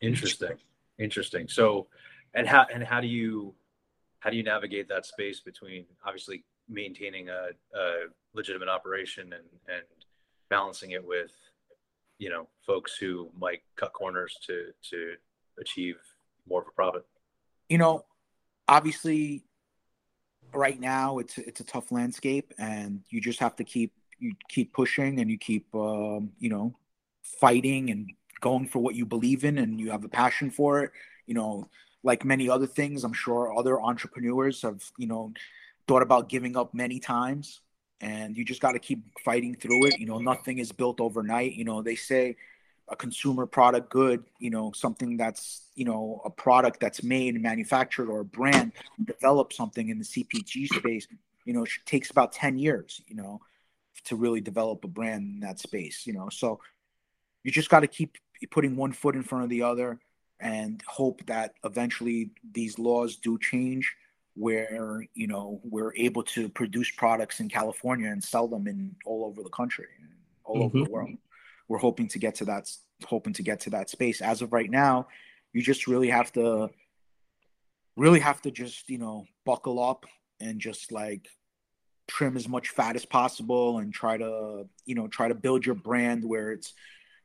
Interesting. 0.00 0.56
Interesting. 0.98 1.48
So, 1.48 1.86
and 2.34 2.46
how, 2.46 2.66
and 2.72 2.84
how 2.84 3.00
do 3.00 3.06
you, 3.06 3.54
how 4.20 4.30
do 4.30 4.36
you 4.36 4.42
navigate 4.42 4.88
that 4.88 5.06
space 5.06 5.40
between 5.40 5.86
obviously 6.04 6.44
maintaining 6.68 7.28
a, 7.30 7.48
a 7.74 7.92
legitimate 8.34 8.68
operation 8.68 9.32
and, 9.32 9.44
and 9.68 9.84
balancing 10.50 10.90
it 10.90 11.02
with, 11.02 11.32
you 12.18 12.28
know, 12.28 12.46
folks 12.66 12.96
who 12.96 13.30
might 13.38 13.62
cut 13.76 13.92
corners 13.94 14.36
to, 14.46 14.66
to 14.90 15.14
achieve 15.58 15.96
more 16.46 16.60
of 16.60 16.68
a 16.68 16.72
profit? 16.72 17.06
you 17.68 17.78
know 17.78 18.04
obviously 18.68 19.44
right 20.54 20.80
now 20.80 21.18
it's 21.18 21.38
it's 21.38 21.60
a 21.60 21.64
tough 21.64 21.92
landscape 21.92 22.52
and 22.58 23.02
you 23.10 23.20
just 23.20 23.40
have 23.40 23.56
to 23.56 23.64
keep 23.64 23.92
you 24.18 24.32
keep 24.48 24.72
pushing 24.72 25.20
and 25.20 25.30
you 25.30 25.38
keep 25.38 25.66
um, 25.74 26.30
you 26.38 26.48
know 26.48 26.74
fighting 27.40 27.90
and 27.90 28.10
going 28.40 28.66
for 28.66 28.78
what 28.78 28.94
you 28.94 29.04
believe 29.04 29.44
in 29.44 29.58
and 29.58 29.80
you 29.80 29.90
have 29.90 30.04
a 30.04 30.08
passion 30.08 30.50
for 30.50 30.82
it. 30.82 30.90
You 31.26 31.34
know 31.34 31.68
like 32.02 32.24
many 32.24 32.48
other 32.48 32.68
things 32.68 33.02
i'm 33.02 33.12
sure 33.12 33.58
other 33.58 33.80
entrepreneurs 33.82 34.62
have 34.62 34.80
you 34.96 35.08
know 35.08 35.32
thought 35.88 36.02
about 36.02 36.28
giving 36.28 36.56
up 36.56 36.72
many 36.72 37.00
times 37.00 37.62
and 38.00 38.36
you 38.36 38.44
just 38.44 38.60
got 38.60 38.72
to 38.72 38.78
keep 38.78 39.02
fighting 39.24 39.54
through 39.54 39.86
it. 39.86 39.98
You 39.98 40.06
know 40.06 40.18
nothing 40.18 40.58
is 40.58 40.72
built 40.72 41.00
overnight. 41.00 41.54
You 41.54 41.64
know 41.64 41.82
they 41.82 41.94
say 41.94 42.36
a 42.88 42.96
consumer 42.96 43.46
product 43.46 43.90
good 43.90 44.22
you 44.38 44.50
know 44.50 44.70
something 44.72 45.16
that's 45.16 45.68
you 45.74 45.84
know 45.84 46.20
a 46.24 46.30
product 46.30 46.78
that's 46.78 47.02
made 47.02 47.34
and 47.34 47.42
manufactured 47.42 48.08
or 48.08 48.20
a 48.20 48.24
brand 48.24 48.70
develop 49.04 49.52
something 49.52 49.88
in 49.88 49.98
the 49.98 50.04
cpg 50.04 50.68
space 50.68 51.08
you 51.44 51.52
know 51.52 51.64
it 51.64 51.70
takes 51.84 52.10
about 52.10 52.32
10 52.32 52.58
years 52.58 53.00
you 53.08 53.16
know 53.16 53.40
to 54.04 54.16
really 54.16 54.40
develop 54.40 54.84
a 54.84 54.88
brand 54.88 55.34
in 55.34 55.40
that 55.40 55.58
space 55.58 56.06
you 56.06 56.12
know. 56.12 56.28
So 56.28 56.60
you 57.42 57.50
just 57.50 57.70
got 57.70 57.80
to 57.80 57.86
keep 57.86 58.16
putting 58.50 58.76
one 58.76 58.92
foot 58.92 59.14
in 59.14 59.22
front 59.22 59.44
of 59.44 59.50
the 59.50 59.62
other 59.62 59.98
and 60.40 60.82
hope 60.86 61.24
that 61.26 61.54
eventually 61.64 62.30
these 62.52 62.78
laws 62.78 63.16
do 63.16 63.38
change 63.38 63.94
where 64.34 65.06
you 65.14 65.26
know 65.26 65.60
we're 65.64 65.94
able 65.94 66.22
to 66.22 66.46
produce 66.50 66.90
products 66.90 67.40
in 67.40 67.48
california 67.48 68.10
and 68.10 68.22
sell 68.22 68.46
them 68.46 68.66
in 68.66 68.94
all 69.06 69.24
over 69.24 69.42
the 69.42 69.48
country 69.48 69.86
all 70.44 70.64
over 70.64 70.78
the 70.78 70.84
mm-hmm. 70.84 70.92
world 70.92 71.10
we're 71.68 71.78
hoping 71.78 72.08
to 72.08 72.18
get 72.18 72.36
to 72.36 72.44
that 72.44 72.70
hoping 73.06 73.32
to 73.34 73.42
get 73.42 73.60
to 73.60 73.70
that 73.70 73.90
space. 73.90 74.20
As 74.20 74.42
of 74.42 74.52
right 74.52 74.70
now 74.70 75.08
you 75.52 75.62
just 75.62 75.86
really 75.86 76.10
have 76.10 76.30
to 76.32 76.68
really 77.96 78.20
have 78.20 78.42
to 78.42 78.50
just 78.50 78.88
you 78.90 78.98
know 78.98 79.26
buckle 79.44 79.82
up 79.82 80.04
and 80.40 80.60
just 80.60 80.92
like 80.92 81.28
trim 82.08 82.36
as 82.36 82.48
much 82.48 82.68
fat 82.68 82.94
as 82.94 83.04
possible 83.04 83.78
and 83.78 83.92
try 83.92 84.16
to 84.16 84.68
you 84.84 84.94
know 84.94 85.08
try 85.08 85.28
to 85.28 85.34
build 85.34 85.64
your 85.64 85.74
brand 85.74 86.24
where 86.24 86.52
it's 86.52 86.74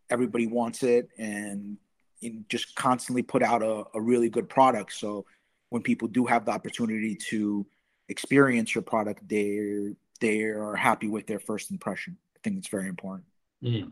everybody 0.09 0.47
wants 0.47 0.83
it 0.83 1.09
and, 1.17 1.77
and 2.21 2.45
just 2.49 2.75
constantly 2.75 3.21
put 3.21 3.41
out 3.41 3.63
a, 3.63 3.83
a 3.93 4.01
really 4.01 4.29
good 4.29 4.49
product. 4.49 4.93
So 4.93 5.25
when 5.69 5.81
people 5.81 6.07
do 6.07 6.25
have 6.25 6.45
the 6.45 6.51
opportunity 6.51 7.15
to 7.29 7.65
experience 8.09 8.75
your 8.75 8.81
product 8.81 9.27
they're 9.27 9.91
they 10.19 10.43
are 10.43 10.75
happy 10.75 11.07
with 11.07 11.25
their 11.27 11.39
first 11.39 11.71
impression. 11.71 12.17
I 12.35 12.39
think 12.43 12.57
it's 12.57 12.67
very 12.67 12.87
important 12.87 13.25
mm. 13.63 13.91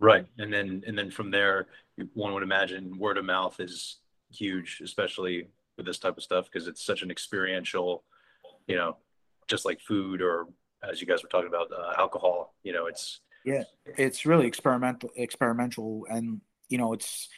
Right. 0.00 0.26
And 0.38 0.52
then, 0.52 0.82
and 0.86 0.98
then 0.98 1.10
from 1.10 1.30
there, 1.30 1.68
one 2.14 2.34
would 2.34 2.42
imagine 2.42 2.98
word 2.98 3.18
of 3.18 3.24
mouth 3.24 3.60
is 3.60 3.98
huge, 4.32 4.80
especially 4.82 5.48
with 5.76 5.86
this 5.86 5.98
type 5.98 6.16
of 6.16 6.22
stuff, 6.22 6.46
because 6.50 6.68
it's 6.68 6.84
such 6.84 7.02
an 7.02 7.10
experiential, 7.10 8.04
you 8.66 8.76
know, 8.76 8.96
just 9.48 9.64
like 9.64 9.80
food 9.80 10.20
or 10.20 10.46
as 10.82 11.00
you 11.00 11.06
guys 11.06 11.22
were 11.22 11.28
talking 11.28 11.48
about, 11.48 11.70
uh, 11.72 11.92
alcohol, 11.98 12.54
you 12.62 12.72
know, 12.72 12.86
it's, 12.86 13.20
yeah 13.44 13.62
it's 13.84 14.26
really 14.26 14.46
experimental 14.46 15.10
experimental 15.16 16.06
and 16.10 16.40
you 16.68 16.78
know 16.78 16.92
it's 16.92 17.28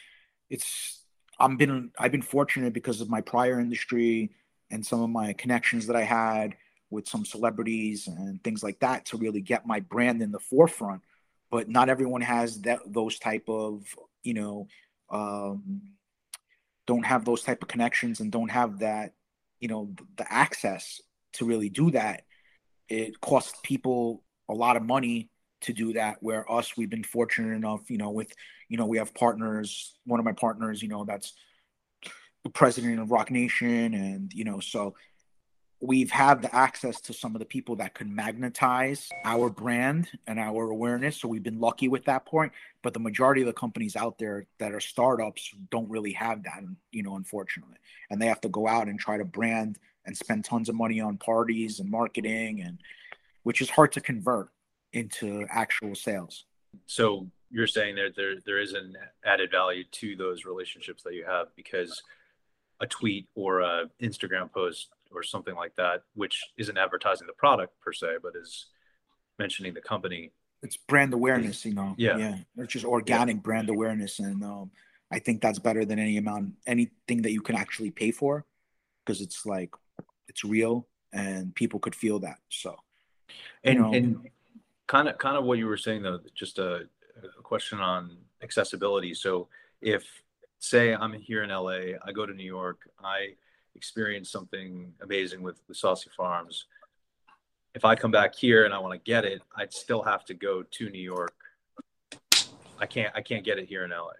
it's 0.48 1.02
i'm 1.38 1.56
been 1.56 1.90
i've 1.98 2.12
been 2.12 2.22
fortunate 2.22 2.72
because 2.72 3.00
of 3.00 3.10
my 3.10 3.20
prior 3.20 3.60
industry 3.60 4.30
and 4.70 4.86
some 4.86 5.02
of 5.02 5.10
my 5.10 5.32
connections 5.34 5.86
that 5.86 5.96
i 5.96 6.02
had 6.02 6.54
with 6.90 7.08
some 7.08 7.24
celebrities 7.24 8.06
and 8.06 8.42
things 8.44 8.62
like 8.62 8.78
that 8.78 9.04
to 9.04 9.16
really 9.16 9.40
get 9.40 9.66
my 9.66 9.80
brand 9.80 10.22
in 10.22 10.30
the 10.30 10.38
forefront 10.38 11.02
but 11.50 11.68
not 11.68 11.88
everyone 11.88 12.20
has 12.20 12.60
that 12.62 12.80
those 12.86 13.18
type 13.18 13.48
of 13.48 13.84
you 14.22 14.34
know 14.34 14.66
um 15.10 15.82
don't 16.86 17.04
have 17.04 17.24
those 17.24 17.42
type 17.42 17.62
of 17.62 17.68
connections 17.68 18.20
and 18.20 18.30
don't 18.32 18.50
have 18.50 18.78
that 18.80 19.12
you 19.60 19.68
know 19.68 19.92
the 20.16 20.32
access 20.32 21.00
to 21.34 21.44
really 21.44 21.68
do 21.68 21.90
that. 21.90 22.22
It 22.88 23.20
costs 23.20 23.58
people 23.62 24.22
a 24.48 24.54
lot 24.54 24.76
of 24.76 24.82
money 24.82 25.30
to 25.62 25.72
do 25.72 25.94
that 25.94 26.18
where 26.20 26.50
us 26.50 26.76
we've 26.76 26.90
been 26.90 27.02
fortunate 27.02 27.54
enough 27.54 27.90
you 27.90 27.96
know 27.96 28.10
with 28.10 28.30
you 28.68 28.76
know 28.76 28.86
we 28.86 28.98
have 28.98 29.14
partners 29.14 29.96
one 30.04 30.20
of 30.20 30.26
my 30.26 30.32
partners 30.32 30.82
you 30.82 30.88
know 30.88 31.04
that's 31.04 31.32
the 32.44 32.50
president 32.50 33.00
of 33.00 33.10
Roc 33.10 33.30
Nation 33.30 33.94
and 33.94 34.32
you 34.32 34.44
know 34.44 34.60
so 34.60 34.94
we've 35.80 36.10
had 36.10 36.40
the 36.40 36.54
access 36.54 37.00
to 37.02 37.12
some 37.12 37.34
of 37.34 37.38
the 37.38 37.44
people 37.44 37.76
that 37.76 37.94
could 37.94 38.08
magnetize 38.08 39.08
our 39.24 39.50
brand 39.50 40.08
and 40.26 40.38
our 40.38 40.70
awareness 40.70 41.20
so 41.20 41.28
we've 41.28 41.42
been 41.42 41.60
lucky 41.60 41.88
with 41.88 42.04
that 42.04 42.24
point 42.24 42.52
but 42.82 42.94
the 42.94 43.00
majority 43.00 43.42
of 43.42 43.46
the 43.46 43.52
companies 43.52 43.94
out 43.96 44.18
there 44.18 44.46
that 44.58 44.72
are 44.72 44.80
startups 44.80 45.52
don't 45.70 45.88
really 45.90 46.12
have 46.12 46.42
that 46.42 46.60
you 46.92 47.02
know 47.02 47.16
unfortunately 47.16 47.76
and 48.10 48.20
they 48.20 48.26
have 48.26 48.40
to 48.40 48.48
go 48.48 48.66
out 48.66 48.88
and 48.88 48.98
try 48.98 49.18
to 49.18 49.24
brand 49.24 49.78
and 50.06 50.16
spend 50.16 50.44
tons 50.44 50.68
of 50.68 50.74
money 50.74 51.00
on 51.00 51.16
parties 51.18 51.80
and 51.80 51.90
marketing 51.90 52.62
and 52.62 52.78
which 53.42 53.60
is 53.60 53.68
hard 53.68 53.92
to 53.92 54.00
convert 54.00 54.48
into 54.92 55.46
actual 55.50 55.94
sales. 55.94 56.46
so 56.86 57.26
you're 57.50 57.66
saying 57.66 57.94
there, 57.94 58.10
there, 58.16 58.34
there 58.44 58.58
is 58.60 58.72
an 58.72 58.96
added 59.24 59.50
value 59.50 59.84
to 59.92 60.16
those 60.16 60.44
relationships 60.44 61.02
that 61.04 61.14
you 61.14 61.24
have 61.24 61.46
because 61.54 62.02
a 62.80 62.86
tweet 62.86 63.28
or 63.34 63.60
a 63.60 63.84
Instagram 64.02 64.52
post 64.52 64.88
or 65.12 65.22
something 65.22 65.54
like 65.54 65.74
that, 65.76 66.02
which 66.14 66.42
isn't 66.58 66.76
advertising 66.76 67.26
the 67.26 67.32
product 67.32 67.72
per 67.80 67.92
se, 67.92 68.16
but 68.22 68.32
is 68.36 68.66
mentioning 69.38 69.74
the 69.74 69.80
company. 69.80 70.32
It's 70.62 70.76
brand 70.76 71.14
awareness, 71.14 71.64
you 71.64 71.74
know. 71.74 71.94
Yeah. 71.98 72.16
Yeah. 72.16 72.38
It's 72.56 72.72
just 72.72 72.84
organic 72.84 73.42
brand 73.42 73.68
awareness. 73.68 74.18
And 74.18 74.42
um, 74.42 74.70
I 75.10 75.18
think 75.18 75.42
that's 75.42 75.58
better 75.58 75.84
than 75.84 75.98
any 75.98 76.16
amount, 76.16 76.54
anything 76.66 77.22
that 77.22 77.32
you 77.32 77.40
can 77.40 77.56
actually 77.56 77.90
pay 77.90 78.10
for, 78.10 78.44
because 79.04 79.20
it's 79.20 79.46
like 79.46 79.70
it's 80.28 80.44
real 80.44 80.88
and 81.12 81.54
people 81.54 81.80
could 81.80 81.94
feel 81.94 82.18
that. 82.20 82.38
So, 82.48 82.76
and 83.64 83.80
know, 83.80 83.92
and 83.92 84.30
kind 84.86 85.08
of 85.08 85.18
kind 85.18 85.36
of 85.36 85.44
what 85.44 85.58
you 85.58 85.66
were 85.66 85.76
saying 85.76 86.02
though, 86.02 86.20
just 86.34 86.58
a, 86.58 86.88
a 87.38 87.42
question 87.42 87.80
on 87.80 88.16
accessibility. 88.42 89.14
So, 89.14 89.48
if 89.80 90.04
say 90.58 90.94
I'm 90.94 91.12
here 91.12 91.42
in 91.42 91.50
LA, 91.50 91.96
I 92.04 92.12
go 92.12 92.26
to 92.26 92.32
New 92.32 92.44
York, 92.44 92.90
I 93.02 93.34
experience 93.76 94.30
something 94.30 94.92
amazing 95.02 95.42
with, 95.42 95.60
with 95.68 95.76
Saucy 95.76 96.10
Farms. 96.16 96.66
If 97.74 97.84
I 97.84 97.94
come 97.94 98.10
back 98.10 98.34
here 98.34 98.64
and 98.64 98.72
I 98.72 98.78
want 98.78 98.94
to 98.94 99.10
get 99.10 99.24
it, 99.24 99.42
I'd 99.54 99.72
still 99.72 100.02
have 100.02 100.24
to 100.26 100.34
go 100.34 100.62
to 100.62 100.90
New 100.90 101.02
York. 101.02 101.34
I 102.78 102.86
can't 102.86 103.12
I 103.14 103.20
can't 103.22 103.44
get 103.44 103.58
it 103.58 103.68
here 103.68 103.84
in 103.84 103.90
LA, 103.90 104.12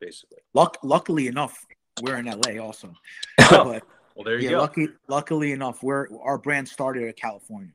basically. 0.00 0.38
Luck, 0.52 0.78
luckily 0.82 1.26
enough, 1.26 1.64
we're 2.02 2.16
in 2.16 2.26
LA 2.26 2.62
also. 2.62 2.92
Oh, 3.40 3.44
but, 3.50 3.82
well, 4.14 4.24
there 4.24 4.38
you 4.38 4.44
yeah, 4.44 4.50
go. 4.50 4.58
Lucky, 4.58 4.88
luckily 5.08 5.52
enough, 5.52 5.82
we're 5.82 6.08
our 6.22 6.38
brand 6.38 6.68
started 6.68 7.04
in 7.04 7.12
California. 7.14 7.72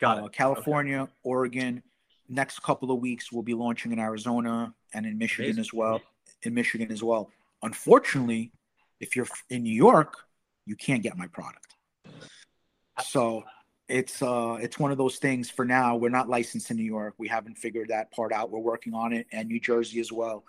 Got 0.00 0.20
uh, 0.20 0.24
it. 0.26 0.32
California, 0.32 1.02
okay. 1.02 1.12
Oregon. 1.22 1.82
Next 2.28 2.62
couple 2.62 2.90
of 2.90 3.00
weeks, 3.00 3.30
we'll 3.30 3.42
be 3.42 3.54
launching 3.54 3.92
in 3.92 3.98
Arizona 3.98 4.72
and 4.94 5.04
in 5.04 5.18
Michigan 5.18 5.46
Amazing. 5.46 5.60
as 5.60 5.72
well. 5.72 6.00
In 6.42 6.54
Michigan 6.54 6.90
as 6.90 7.02
well. 7.02 7.30
Unfortunately, 7.62 8.50
if 9.00 9.14
you're 9.14 9.26
in 9.50 9.62
New 9.62 9.74
York, 9.74 10.16
you 10.66 10.76
can't 10.76 11.02
get 11.02 11.16
my 11.16 11.26
product. 11.26 11.74
So 13.04 13.44
it's 13.88 14.22
uh 14.22 14.56
it's 14.60 14.78
one 14.78 14.90
of 14.90 14.98
those 14.98 15.16
things 15.16 15.50
for 15.50 15.64
now. 15.64 15.96
We're 15.96 16.08
not 16.08 16.28
licensed 16.28 16.70
in 16.70 16.76
New 16.76 16.84
York. 16.84 17.14
We 17.18 17.28
haven't 17.28 17.58
figured 17.58 17.88
that 17.88 18.10
part 18.12 18.32
out. 18.32 18.50
We're 18.50 18.60
working 18.60 18.94
on 18.94 19.12
it 19.12 19.26
and 19.32 19.48
New 19.48 19.60
Jersey 19.60 20.00
as 20.00 20.10
well. 20.10 20.44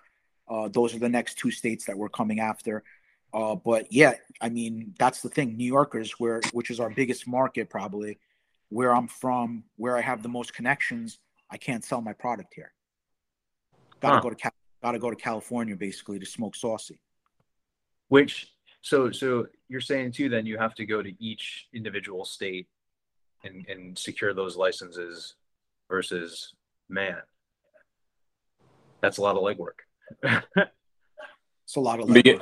Uh, 0.47 0.69
those 0.69 0.93
are 0.93 0.99
the 0.99 1.09
next 1.09 1.37
two 1.37 1.51
states 1.51 1.85
that 1.85 1.97
we're 1.97 2.09
coming 2.09 2.39
after. 2.39 2.83
Uh, 3.33 3.55
but 3.55 3.91
yeah, 3.91 4.13
I 4.39 4.49
mean 4.49 4.93
that's 4.97 5.21
the 5.21 5.29
thing. 5.29 5.57
New 5.57 5.65
Yorkers, 5.65 6.13
where 6.13 6.39
which 6.53 6.69
is 6.69 6.79
our 6.79 6.89
biggest 6.89 7.27
market 7.27 7.69
probably, 7.69 8.19
where 8.69 8.95
I'm 8.95 9.07
from, 9.07 9.63
where 9.75 9.97
I 9.97 10.01
have 10.01 10.23
the 10.23 10.29
most 10.29 10.53
connections, 10.53 11.19
I 11.49 11.57
can't 11.57 11.83
sell 11.83 12.01
my 12.01 12.13
product 12.13 12.53
here. 12.53 12.71
Gotta 13.99 14.15
huh. 14.15 14.21
go 14.21 14.29
to 14.29 14.51
gotta 14.81 14.99
go 14.99 15.09
to 15.09 15.15
California 15.15 15.75
basically 15.75 16.19
to 16.19 16.25
smoke 16.25 16.55
saucy. 16.55 17.01
Which 18.07 18.54
so 18.85 19.09
so 19.09 19.47
you're 19.67 19.81
saying 19.81 20.11
too 20.11 20.29
then 20.29 20.45
you 20.45 20.59
have 20.59 20.75
to 20.75 20.85
go 20.85 21.01
to 21.01 21.11
each 21.19 21.67
individual 21.73 22.23
state 22.23 22.67
and, 23.43 23.65
and 23.67 23.97
secure 23.97 24.31
those 24.33 24.55
licenses 24.55 25.33
versus 25.89 26.53
man. 26.87 27.17
That's 29.01 29.17
a 29.17 29.21
lot 29.21 29.37
of 29.37 29.41
legwork. 29.41 29.81
it's 30.23 31.75
a 31.75 31.79
lot 31.79 31.99
of 31.99 32.07
legwork. 32.07 32.41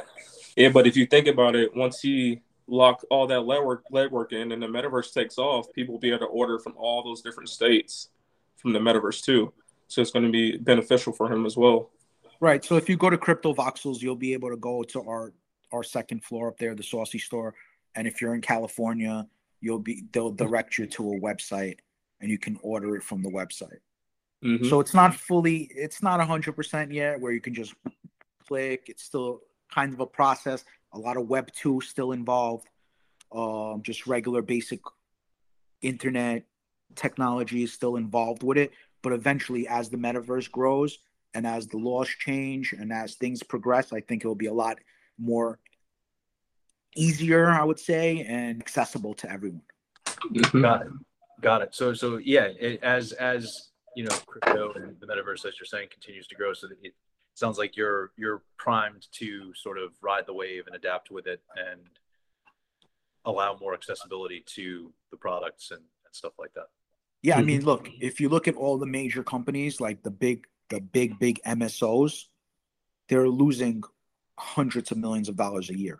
Yeah, 0.58 0.69
but 0.69 0.86
if 0.86 0.97
you 0.97 1.06
think 1.06 1.27
about 1.27 1.56
it, 1.56 1.75
once 1.75 2.01
he 2.01 2.41
lock 2.67 3.03
all 3.10 3.25
that 3.27 3.41
legwork 3.41 3.79
legwork 3.91 4.34
in 4.34 4.51
and 4.51 4.62
the 4.62 4.67
metaverse 4.67 5.13
takes 5.13 5.38
off, 5.38 5.71
people 5.73 5.93
will 5.93 5.99
be 5.99 6.10
able 6.10 6.19
to 6.19 6.25
order 6.25 6.60
from 6.60 6.73
all 6.77 7.03
those 7.03 7.21
different 7.21 7.49
states 7.49 8.10
from 8.58 8.73
the 8.73 8.79
metaverse 8.79 9.23
too. 9.23 9.53
So 9.88 10.01
it's 10.01 10.12
going 10.12 10.25
to 10.25 10.32
be 10.32 10.58
beneficial 10.58 11.13
for 11.13 11.32
him 11.32 11.45
as 11.45 11.56
well. 11.56 11.91
Right. 12.41 12.63
So 12.65 12.75
if 12.75 12.89
you 12.89 12.97
go 12.97 13.10
to 13.10 13.17
Crypto 13.17 13.53
Voxels, 13.53 14.01
you'll 14.01 14.17
be 14.17 14.34
able 14.34 14.49
to 14.49 14.58
go 14.58 14.84
to 14.84 15.01
our 15.01 15.32
our 15.73 15.83
second 15.83 16.23
floor 16.23 16.47
up 16.47 16.57
there, 16.57 16.75
the 16.75 16.83
Saucy 16.83 17.19
Store. 17.19 17.55
And 17.95 18.07
if 18.07 18.21
you're 18.21 18.36
in 18.36 18.41
California, 18.41 19.27
you'll 19.59 19.79
be 19.79 20.03
they'll 20.12 20.31
direct 20.31 20.77
you 20.77 20.86
to 20.88 21.13
a 21.13 21.19
website 21.19 21.79
and 22.21 22.29
you 22.31 22.38
can 22.38 22.57
order 22.62 22.95
it 22.95 23.03
from 23.03 23.21
the 23.21 23.29
website. 23.29 23.79
Mm-hmm. 24.43 24.67
So 24.69 24.79
it's 24.79 24.93
not 24.93 25.15
fully, 25.15 25.69
it's 25.75 26.01
not 26.01 26.25
hundred 26.25 26.53
percent 26.53 26.91
yet 26.91 27.19
where 27.19 27.31
you 27.31 27.41
can 27.41 27.53
just 27.53 27.73
click. 28.47 28.86
It's 28.88 29.03
still 29.03 29.41
kind 29.73 29.93
of 29.93 29.99
a 29.99 30.05
process. 30.05 30.63
A 30.93 30.99
lot 30.99 31.17
of 31.17 31.27
Web 31.27 31.51
two 31.51 31.81
still 31.81 32.12
involved. 32.12 32.67
Um, 33.31 33.81
just 33.81 34.05
regular 34.05 34.41
basic 34.41 34.79
internet 35.81 36.45
technology 36.95 37.63
is 37.63 37.73
still 37.73 37.95
involved 37.95 38.43
with 38.43 38.57
it. 38.57 38.71
But 39.01 39.13
eventually, 39.13 39.67
as 39.67 39.89
the 39.89 39.97
metaverse 39.97 40.49
grows 40.51 40.99
and 41.33 41.47
as 41.47 41.67
the 41.67 41.77
laws 41.77 42.09
change 42.09 42.73
and 42.73 42.93
as 42.93 43.15
things 43.15 43.43
progress, 43.43 43.91
I 43.91 44.01
think 44.01 44.23
it 44.23 44.27
will 44.27 44.36
be 44.36 44.47
a 44.47 44.53
lot 44.53 44.77
more 45.17 45.60
easier, 46.95 47.49
I 47.49 47.63
would 47.63 47.80
say, 47.80 48.21
and 48.28 48.62
accessible 48.62 49.13
to 49.15 49.32
everyone. 49.32 49.62
Mm-hmm. 50.06 50.62
Got 50.62 50.82
it. 50.84 50.88
Got 51.41 51.62
it. 51.62 51.76
So, 51.76 51.93
so 51.93 52.17
yeah, 52.17 52.47
it, 52.60 52.82
as 52.84 53.12
as 53.13 53.71
you 53.95 54.06
know, 54.06 54.15
crypto 54.26 54.73
and 54.73 54.95
the 54.99 55.08
metaverse, 55.08 55.45
as 55.45 55.56
you're 55.60 55.65
saying, 55.65 55.89
continues 55.91 56.28
to 56.28 56.36
grow. 56.36 56.54
So 56.54 56.67
it 56.82 56.93
sounds 57.34 57.58
like 57.58 57.76
you're 57.76 58.12
you're 58.17 58.43
primed 58.58 59.08
to 59.13 59.54
sort 59.54 59.78
of 59.78 59.91
ride 60.02 60.26
the 60.26 60.34
wave 60.34 60.67
and 60.67 60.76
adapt 60.76 61.12
with 61.12 61.28
it 61.28 61.41
and 61.56 61.82
allow 63.26 63.58
more 63.60 63.73
accessibility 63.73 64.43
to 64.45 64.91
the 65.12 65.17
products 65.17 65.71
and, 65.71 65.80
and 65.80 66.15
stuff 66.15 66.34
like 66.39 66.54
that. 66.54 66.67
Yeah, 67.21 67.38
I 67.38 67.41
mean, 67.41 67.60
mm-hmm. 67.60 67.67
look, 67.67 67.89
if 68.02 68.19
you 68.19 68.28
look 68.28 68.49
at 68.49 68.56
all 68.56 68.78
the 68.78 68.86
major 68.86 69.23
companies, 69.23 69.80
like 69.80 70.04
the 70.04 70.12
big, 70.12 70.45
the 70.69 70.82
big, 70.82 71.19
big 71.19 71.39
MSOs, 71.45 72.26
they're 73.08 73.30
losing 73.30 73.82
hundreds 74.38 74.91
of 74.91 74.98
millions 74.98 75.30
of 75.30 75.36
dollars 75.36 75.69
a 75.69 75.78
year 75.78 76.00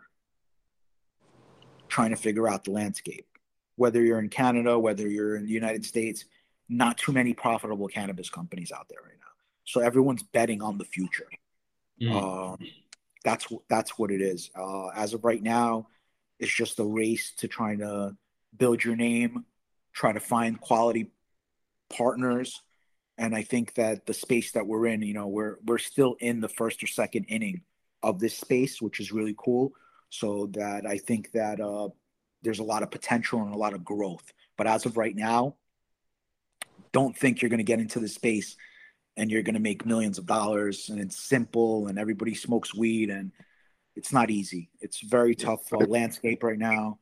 trying 1.88 2.10
to 2.10 2.16
figure 2.16 2.48
out 2.48 2.64
the 2.64 2.72
landscape. 2.72 3.26
Whether 3.76 4.02
you're 4.02 4.18
in 4.18 4.28
Canada, 4.28 4.78
whether 4.78 5.08
you're 5.08 5.36
in 5.36 5.46
the 5.46 5.52
United 5.52 5.84
States, 5.84 6.24
not 6.68 6.98
too 6.98 7.12
many 7.12 7.34
profitable 7.34 7.88
cannabis 7.88 8.30
companies 8.30 8.72
out 8.72 8.88
there 8.88 9.00
right 9.02 9.18
now. 9.18 9.32
So 9.64 9.80
everyone's 9.80 10.22
betting 10.22 10.62
on 10.62 10.78
the 10.78 10.84
future. 10.84 11.28
Mm. 12.00 12.12
Um, 12.12 12.58
that's 13.24 13.46
that's 13.68 13.98
what 13.98 14.10
it 14.10 14.20
is. 14.20 14.50
Uh, 14.56 14.88
as 14.88 15.14
of 15.14 15.24
right 15.24 15.42
now, 15.42 15.88
it's 16.38 16.52
just 16.52 16.78
a 16.78 16.84
race 16.84 17.32
to 17.38 17.48
trying 17.48 17.78
to 17.78 18.16
build 18.56 18.84
your 18.84 18.96
name, 18.96 19.44
try 19.92 20.12
to 20.12 20.20
find 20.20 20.60
quality 20.60 21.10
partners, 21.88 22.60
and 23.18 23.34
I 23.34 23.42
think 23.42 23.74
that 23.74 24.06
the 24.06 24.14
space 24.14 24.52
that 24.52 24.66
we're 24.66 24.86
in, 24.86 25.02
you 25.02 25.14
know, 25.14 25.28
we're 25.28 25.58
we're 25.64 25.78
still 25.78 26.16
in 26.20 26.40
the 26.40 26.48
first 26.48 26.82
or 26.82 26.86
second 26.86 27.24
inning 27.24 27.62
of 28.04 28.20
this 28.20 28.36
space, 28.36 28.80
which 28.80 29.00
is 29.00 29.12
really 29.12 29.34
cool. 29.38 29.72
So 30.10 30.48
that 30.52 30.86
I 30.86 30.98
think 30.98 31.32
that 31.32 31.60
uh, 31.60 31.88
there's 32.42 32.60
a 32.60 32.64
lot 32.64 32.82
of 32.82 32.90
potential 32.90 33.42
and 33.42 33.52
a 33.52 33.58
lot 33.58 33.74
of 33.74 33.84
growth. 33.84 34.32
But 34.56 34.66
as 34.66 34.86
of 34.86 34.96
right 34.96 35.16
now, 35.16 35.56
don't 36.92 37.16
think 37.16 37.42
you're 37.42 37.48
going 37.48 37.58
to 37.58 37.64
get 37.64 37.80
into 37.80 37.98
the 37.98 38.08
space 38.08 38.56
and 39.16 39.30
you're 39.30 39.42
going 39.42 39.54
to 39.54 39.60
make 39.60 39.86
millions 39.86 40.18
of 40.18 40.26
dollars 40.26 40.90
and 40.90 41.00
it's 41.00 41.18
simple 41.18 41.88
and 41.88 41.98
everybody 41.98 42.34
smokes 42.34 42.74
weed 42.74 43.10
and 43.10 43.32
it's 43.96 44.12
not 44.12 44.30
easy. 44.30 44.70
It's 44.80 45.00
very 45.00 45.34
tough 45.34 45.72
uh, 45.72 45.78
landscape 45.78 46.42
right 46.42 46.58
now. 46.58 46.98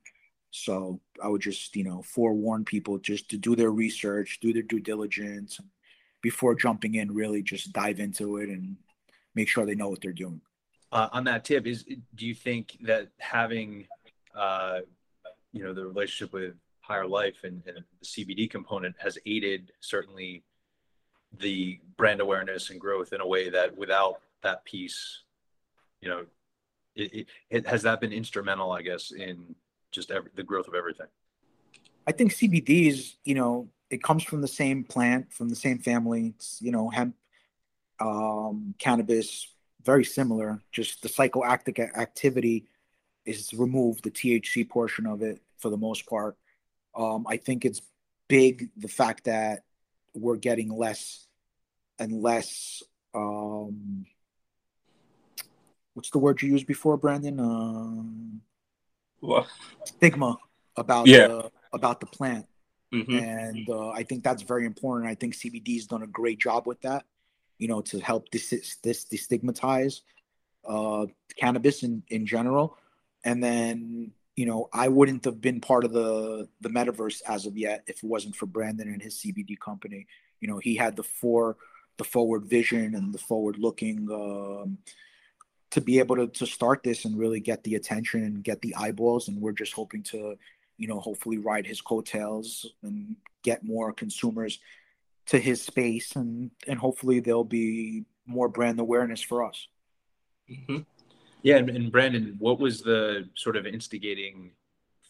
So 0.51 1.01
I 1.23 1.29
would 1.29 1.41
just, 1.41 1.75
you 1.77 1.85
know, 1.85 2.03
forewarn 2.03 2.65
people 2.65 2.99
just 2.99 3.31
to 3.31 3.39
do 3.39 3.57
their 3.57 3.71
research, 3.71 4.39
do 4.41 4.53
their 4.53 4.63
due 4.63 4.81
diligence 4.81 5.59
before 6.23 6.55
jumping 6.55 6.95
in, 6.95 7.13
really 7.13 7.43
just 7.43 7.73
dive 7.73 7.99
into 7.99 8.37
it 8.37 8.49
and 8.49 8.77
make 9.35 9.49
sure 9.49 9.67
they 9.67 9.75
know 9.75 9.89
what 9.89 10.01
they're 10.01 10.13
doing 10.13 10.41
uh, 10.93 11.09
on 11.13 11.25
that 11.25 11.45
tip 11.45 11.67
is 11.67 11.85
do 12.15 12.27
you 12.27 12.35
think 12.35 12.79
that 12.83 13.09
having 13.19 13.87
uh, 14.37 14.81
you 15.53 15.65
know 15.65 15.73
the 15.73 15.85
relationship 15.85 16.33
with 16.33 16.55
higher 16.81 17.07
life 17.07 17.45
and, 17.45 17.63
and, 17.67 17.77
the 17.77 18.05
cbd 18.05 18.51
component 18.51 18.95
has 18.99 19.19
aided 19.27 19.73
certainly 19.81 20.43
the 21.39 21.79
brand 21.97 22.21
awareness 22.21 22.71
and 22.71 22.81
growth 22.81 23.13
in 23.13 23.21
a 23.21 23.27
way 23.27 23.49
that 23.49 23.77
without 23.77 24.21
that 24.43 24.65
piece 24.65 25.23
you 26.01 26.09
know 26.09 26.25
it, 26.95 27.15
it, 27.15 27.27
it 27.51 27.67
has 27.67 27.83
that 27.83 28.01
been 28.01 28.13
instrumental 28.13 28.73
i 28.73 28.83
guess 28.83 29.13
in 29.13 29.55
just 29.93 30.11
every, 30.11 30.31
the 30.35 30.43
growth 30.43 30.67
of 30.67 30.75
everything? 30.75 31.07
I 32.07 32.13
think 32.13 32.33
cbd 32.33 32.89
is 32.89 33.15
you 33.25 33.35
know 33.35 33.69
it 33.91 34.03
comes 34.03 34.25
from 34.25 34.41
the 34.41 34.49
same 34.49 34.83
plant 34.85 35.33
from 35.33 35.51
the 35.51 35.55
same 35.55 35.79
family. 35.79 36.35
It's, 36.35 36.61
you 36.61 36.73
know 36.73 36.89
hemp 36.89 37.15
um, 38.01 38.75
cannabis 38.79 39.47
very 39.85 40.05
similar. 40.05 40.61
Just 40.71 41.03
the 41.03 41.09
psychoactive 41.09 41.79
activity 41.97 42.67
is 43.25 43.53
removed, 43.55 44.05
the 44.05 44.11
THC 44.11 44.69
portion 44.69 45.07
of 45.07 45.23
it 45.23 45.41
for 45.59 45.71
the 45.71 45.77
most 45.77 46.07
part. 46.07 46.37
Um, 46.95 47.27
I 47.29 47.37
think 47.37 47.65
it's 47.65 47.83
big 48.29 48.71
the 48.77 48.89
fact 48.89 49.25
that 49.25 49.61
we're 50.15 50.37
getting 50.37 50.69
less 50.69 51.27
and 51.99 52.23
less. 52.23 52.83
Um, 53.15 54.07
what's 55.95 56.11
the 56.11 56.19
word 56.19 56.43
you 56.43 56.51
used 56.51 56.67
before, 56.67 56.97
Brandon? 56.97 57.39
Um, 57.41 58.41
what? 59.21 59.47
Stigma 59.85 60.37
about 60.77 61.07
yeah. 61.07 61.29
the, 61.29 61.51
about 61.73 62.01
the 62.01 62.07
plant. 62.07 62.47
Mm-hmm. 62.93 63.19
And 63.19 63.71
uh, 63.71 63.91
I 63.91 64.03
think 64.03 64.23
that's 64.23 64.43
very 64.43 64.67
important. 64.67 65.11
I 65.11 65.15
think 65.15 65.35
CBD 65.35 65.75
has 65.77 65.87
done 65.87 66.03
a 66.03 66.07
great 66.07 66.39
job 66.39 66.67
with 66.67 66.81
that 66.83 67.05
you 67.63 67.69
know, 67.69 67.81
to 67.81 68.01
help 68.01 68.29
this 68.33 68.51
this 68.83 69.05
destigmatize 69.05 70.01
uh, 70.67 71.07
cannabis 71.39 71.85
in 71.85 72.03
in 72.09 72.27
general. 72.27 72.77
And 73.25 73.43
then, 73.43 74.11
you 74.35 74.47
know, 74.47 74.69
I 74.73 74.89
wouldn't 74.89 75.25
have 75.27 75.41
been 75.41 75.61
part 75.61 75.85
of 75.85 75.93
the 75.93 76.49
the 76.61 76.69
metaverse 76.69 77.23
as 77.29 77.47
of 77.47 77.57
yet 77.57 77.85
if 77.87 78.03
it 78.03 78.11
wasn't 78.15 78.35
for 78.35 78.47
Brandon 78.47 78.89
and 78.89 79.01
his 79.01 79.15
CBD 79.15 79.57
company. 79.61 80.09
You 80.41 80.49
know, 80.49 80.59
he 80.59 80.75
had 80.75 80.97
the 80.97 81.05
four 81.05 81.57
the 81.99 82.05
forward 82.05 82.47
vision 82.47 82.97
and 82.97 83.15
the 83.15 83.19
forward 83.19 83.59
looking 83.59 84.09
um, 84.11 84.79
to 85.71 85.81
be 85.81 86.01
able 86.01 86.17
to 86.17 86.27
to 86.27 86.47
start 86.47 86.83
this 86.83 87.05
and 87.05 87.17
really 87.17 87.39
get 87.39 87.63
the 87.63 87.77
attention 87.77 88.25
and 88.25 88.43
get 88.43 88.61
the 88.61 88.75
eyeballs. 88.75 89.29
And 89.29 89.41
we're 89.41 89.53
just 89.53 89.73
hoping 89.73 90.03
to, 90.11 90.37
you 90.79 90.89
know, 90.89 90.99
hopefully 90.99 91.39
ride 91.39 91.69
his 91.69 91.81
coattails 91.81 92.67
and 92.83 93.15
get 93.45 93.63
more 93.63 93.93
consumers 93.93 94.59
to 95.27 95.39
his 95.39 95.63
space, 95.63 96.17
and 96.17 96.51
and 96.67 96.79
hopefully 96.79 97.21
there'll 97.21 97.45
be 97.45 98.05
more 98.27 98.49
brand 98.49 98.81
awareness 98.81 99.23
for 99.23 99.45
us. 99.45 99.69
Mm-hmm. 100.51 100.79
Yeah, 101.43 101.57
and, 101.57 101.71
and 101.71 101.91
Brandon, 101.91 102.37
what 102.39 102.61
was 102.61 102.83
the 102.83 103.29
sort 103.35 103.57
of 103.57 103.67
instigating 103.67 104.53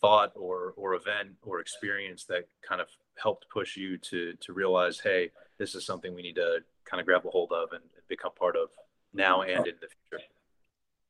thought 0.01 0.33
or 0.35 0.75
or 0.77 0.95
event 0.95 1.31
or 1.43 1.61
experience 1.61 2.25
that 2.25 2.49
kind 2.67 2.81
of 2.81 2.89
helped 3.21 3.49
push 3.51 3.77
you 3.77 3.99
to 3.99 4.35
to 4.41 4.53
realize, 4.53 5.01
hey, 5.01 5.31
this 5.59 5.75
is 5.75 5.85
something 5.85 6.15
we 6.15 6.23
need 6.23 6.37
to 6.37 6.59
kind 6.85 7.01
of 7.01 7.07
grab 7.07 7.25
a 7.27 7.31
hold 7.31 7.53
of 7.53 7.73
and 7.73 7.83
become 8.09 8.33
part 8.39 8.57
of 8.57 8.69
now 9.15 9.43
and 9.43 9.67
in 9.67 9.75
the 9.81 9.89
future? 10.11 10.25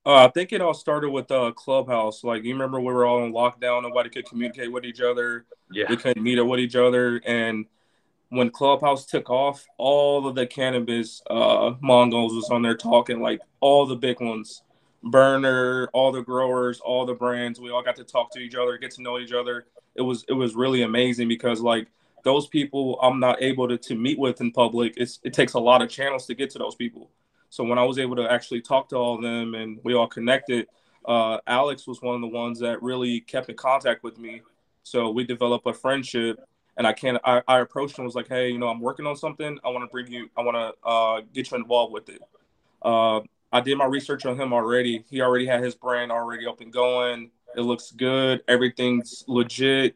Uh, 0.04 0.26
I 0.26 0.28
think 0.28 0.52
it 0.52 0.60
all 0.60 0.74
started 0.74 1.10
with 1.10 1.30
uh, 1.30 1.52
Clubhouse. 1.52 2.24
Like 2.24 2.42
you 2.42 2.52
remember, 2.54 2.80
we 2.80 2.92
were 2.92 3.06
all 3.06 3.24
in 3.24 3.32
lockdown. 3.32 3.82
Nobody 3.82 4.10
could 4.10 4.26
communicate 4.26 4.70
with 4.72 4.84
each 4.84 5.00
other. 5.00 5.46
Yeah, 5.70 5.86
we 5.88 5.96
couldn't 5.96 6.22
meet 6.22 6.38
up 6.38 6.46
with 6.46 6.58
each 6.60 6.74
other. 6.74 7.22
And 7.24 7.66
when 8.32 8.48
Clubhouse 8.48 9.04
took 9.04 9.28
off, 9.28 9.66
all 9.76 10.26
of 10.26 10.34
the 10.34 10.46
cannabis 10.46 11.22
uh, 11.28 11.74
Mongols 11.82 12.32
was 12.34 12.48
on 12.48 12.62
there 12.62 12.76
talking. 12.76 13.20
Like 13.20 13.40
all 13.60 13.84
the 13.84 13.94
big 13.94 14.22
ones, 14.22 14.62
Berner, 15.02 15.88
all 15.92 16.10
the 16.12 16.22
growers, 16.22 16.80
all 16.80 17.04
the 17.04 17.12
brands. 17.12 17.60
We 17.60 17.70
all 17.70 17.82
got 17.82 17.96
to 17.96 18.04
talk 18.04 18.32
to 18.32 18.38
each 18.38 18.54
other, 18.54 18.78
get 18.78 18.90
to 18.92 19.02
know 19.02 19.18
each 19.18 19.32
other. 19.34 19.66
It 19.94 20.00
was 20.00 20.24
it 20.28 20.32
was 20.32 20.54
really 20.54 20.80
amazing 20.80 21.28
because 21.28 21.60
like 21.60 21.88
those 22.24 22.46
people 22.46 22.98
I'm 23.02 23.20
not 23.20 23.42
able 23.42 23.68
to, 23.68 23.76
to 23.76 23.94
meet 23.94 24.18
with 24.18 24.40
in 24.40 24.50
public. 24.50 24.94
It's, 24.96 25.20
it 25.24 25.34
takes 25.34 25.52
a 25.52 25.60
lot 25.60 25.82
of 25.82 25.90
channels 25.90 26.24
to 26.26 26.34
get 26.34 26.48
to 26.50 26.58
those 26.58 26.74
people. 26.74 27.10
So 27.50 27.64
when 27.64 27.78
I 27.78 27.84
was 27.84 27.98
able 27.98 28.16
to 28.16 28.32
actually 28.32 28.62
talk 28.62 28.88
to 28.90 28.96
all 28.96 29.16
of 29.16 29.22
them 29.22 29.54
and 29.54 29.78
we 29.84 29.92
all 29.92 30.06
connected, 30.06 30.68
uh, 31.04 31.36
Alex 31.46 31.86
was 31.86 32.00
one 32.00 32.14
of 32.14 32.22
the 32.22 32.28
ones 32.28 32.58
that 32.60 32.82
really 32.82 33.20
kept 33.20 33.50
in 33.50 33.56
contact 33.56 34.02
with 34.02 34.16
me. 34.16 34.40
So 34.84 35.10
we 35.10 35.24
developed 35.24 35.66
a 35.66 35.74
friendship 35.74 36.40
and 36.76 36.86
I 36.86 36.92
can't, 36.92 37.18
I, 37.24 37.42
I 37.46 37.60
approached 37.60 37.98
him 37.98 38.04
was 38.04 38.14
like, 38.14 38.28
Hey, 38.28 38.50
you 38.50 38.58
know, 38.58 38.68
I'm 38.68 38.80
working 38.80 39.06
on 39.06 39.16
something. 39.16 39.58
I 39.64 39.68
want 39.68 39.84
to 39.84 39.90
bring 39.90 40.10
you, 40.10 40.28
I 40.36 40.42
want 40.42 40.56
to 40.56 40.88
uh, 40.88 41.20
get 41.32 41.50
you 41.50 41.56
involved 41.56 41.92
with 41.92 42.08
it. 42.08 42.22
Uh, 42.82 43.20
I 43.52 43.60
did 43.60 43.76
my 43.76 43.84
research 43.84 44.24
on 44.24 44.40
him 44.40 44.52
already. 44.52 45.04
He 45.10 45.20
already 45.20 45.46
had 45.46 45.62
his 45.62 45.74
brand 45.74 46.10
already 46.10 46.46
up 46.46 46.60
and 46.60 46.72
going. 46.72 47.30
It 47.54 47.60
looks 47.60 47.90
good. 47.90 48.42
Everything's 48.48 49.24
legit. 49.26 49.94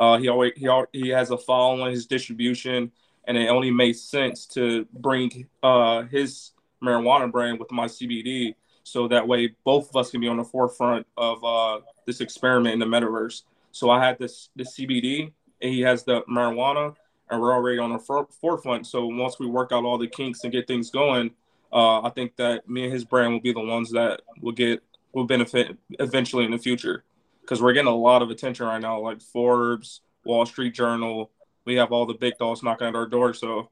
Uh, 0.00 0.18
he 0.18 0.28
always 0.28 0.52
he 0.56 0.68
he 0.92 1.08
has 1.08 1.30
a 1.30 1.38
following, 1.38 1.90
his 1.92 2.06
distribution, 2.06 2.90
and 3.26 3.36
it 3.36 3.48
only 3.48 3.70
made 3.70 3.94
sense 3.94 4.46
to 4.46 4.86
bring 4.94 5.46
uh, 5.62 6.02
his 6.02 6.52
marijuana 6.82 7.30
brand 7.30 7.58
with 7.58 7.70
my 7.70 7.86
CBD, 7.86 8.54
so 8.82 9.08
that 9.08 9.26
way 9.26 9.54
both 9.64 9.88
of 9.90 9.96
us 9.96 10.10
can 10.10 10.20
be 10.20 10.28
on 10.28 10.36
the 10.36 10.44
forefront 10.44 11.06
of 11.16 11.42
uh, 11.44 11.80
this 12.06 12.20
experiment 12.20 12.74
in 12.74 12.78
the 12.78 12.86
metaverse. 12.86 13.42
So 13.72 13.90
I 13.90 14.04
had 14.04 14.18
this 14.18 14.50
the 14.56 14.64
CBD, 14.64 15.32
and 15.60 15.72
he 15.72 15.80
has 15.80 16.04
the 16.04 16.22
marijuana, 16.22 16.94
and 17.30 17.40
we're 17.40 17.52
already 17.52 17.78
on 17.78 17.92
the 17.92 17.98
for- 17.98 18.28
forefront. 18.40 18.86
So 18.86 19.06
once 19.06 19.38
we 19.38 19.46
work 19.46 19.72
out 19.72 19.84
all 19.84 19.98
the 19.98 20.06
kinks 20.06 20.44
and 20.44 20.52
get 20.52 20.66
things 20.66 20.90
going, 20.90 21.30
uh, 21.72 22.02
I 22.02 22.10
think 22.10 22.36
that 22.36 22.68
me 22.68 22.84
and 22.84 22.92
his 22.92 23.04
brand 23.04 23.32
will 23.32 23.40
be 23.40 23.52
the 23.52 23.60
ones 23.60 23.90
that 23.92 24.22
will 24.40 24.52
get 24.52 24.82
will 25.12 25.24
benefit 25.24 25.76
eventually 25.98 26.44
in 26.44 26.50
the 26.50 26.58
future 26.58 27.04
because 27.40 27.62
we're 27.62 27.72
getting 27.72 27.90
a 27.90 27.94
lot 27.94 28.22
of 28.22 28.30
attention 28.30 28.66
right 28.66 28.80
now, 28.80 29.00
like 29.00 29.22
Forbes, 29.22 30.02
Wall 30.24 30.44
Street 30.44 30.74
Journal. 30.74 31.30
We 31.64 31.76
have 31.76 31.92
all 31.92 32.06
the 32.06 32.14
big 32.14 32.36
dogs 32.38 32.62
knocking 32.62 32.86
at 32.86 32.94
our 32.94 33.06
door, 33.06 33.32
so 33.32 33.70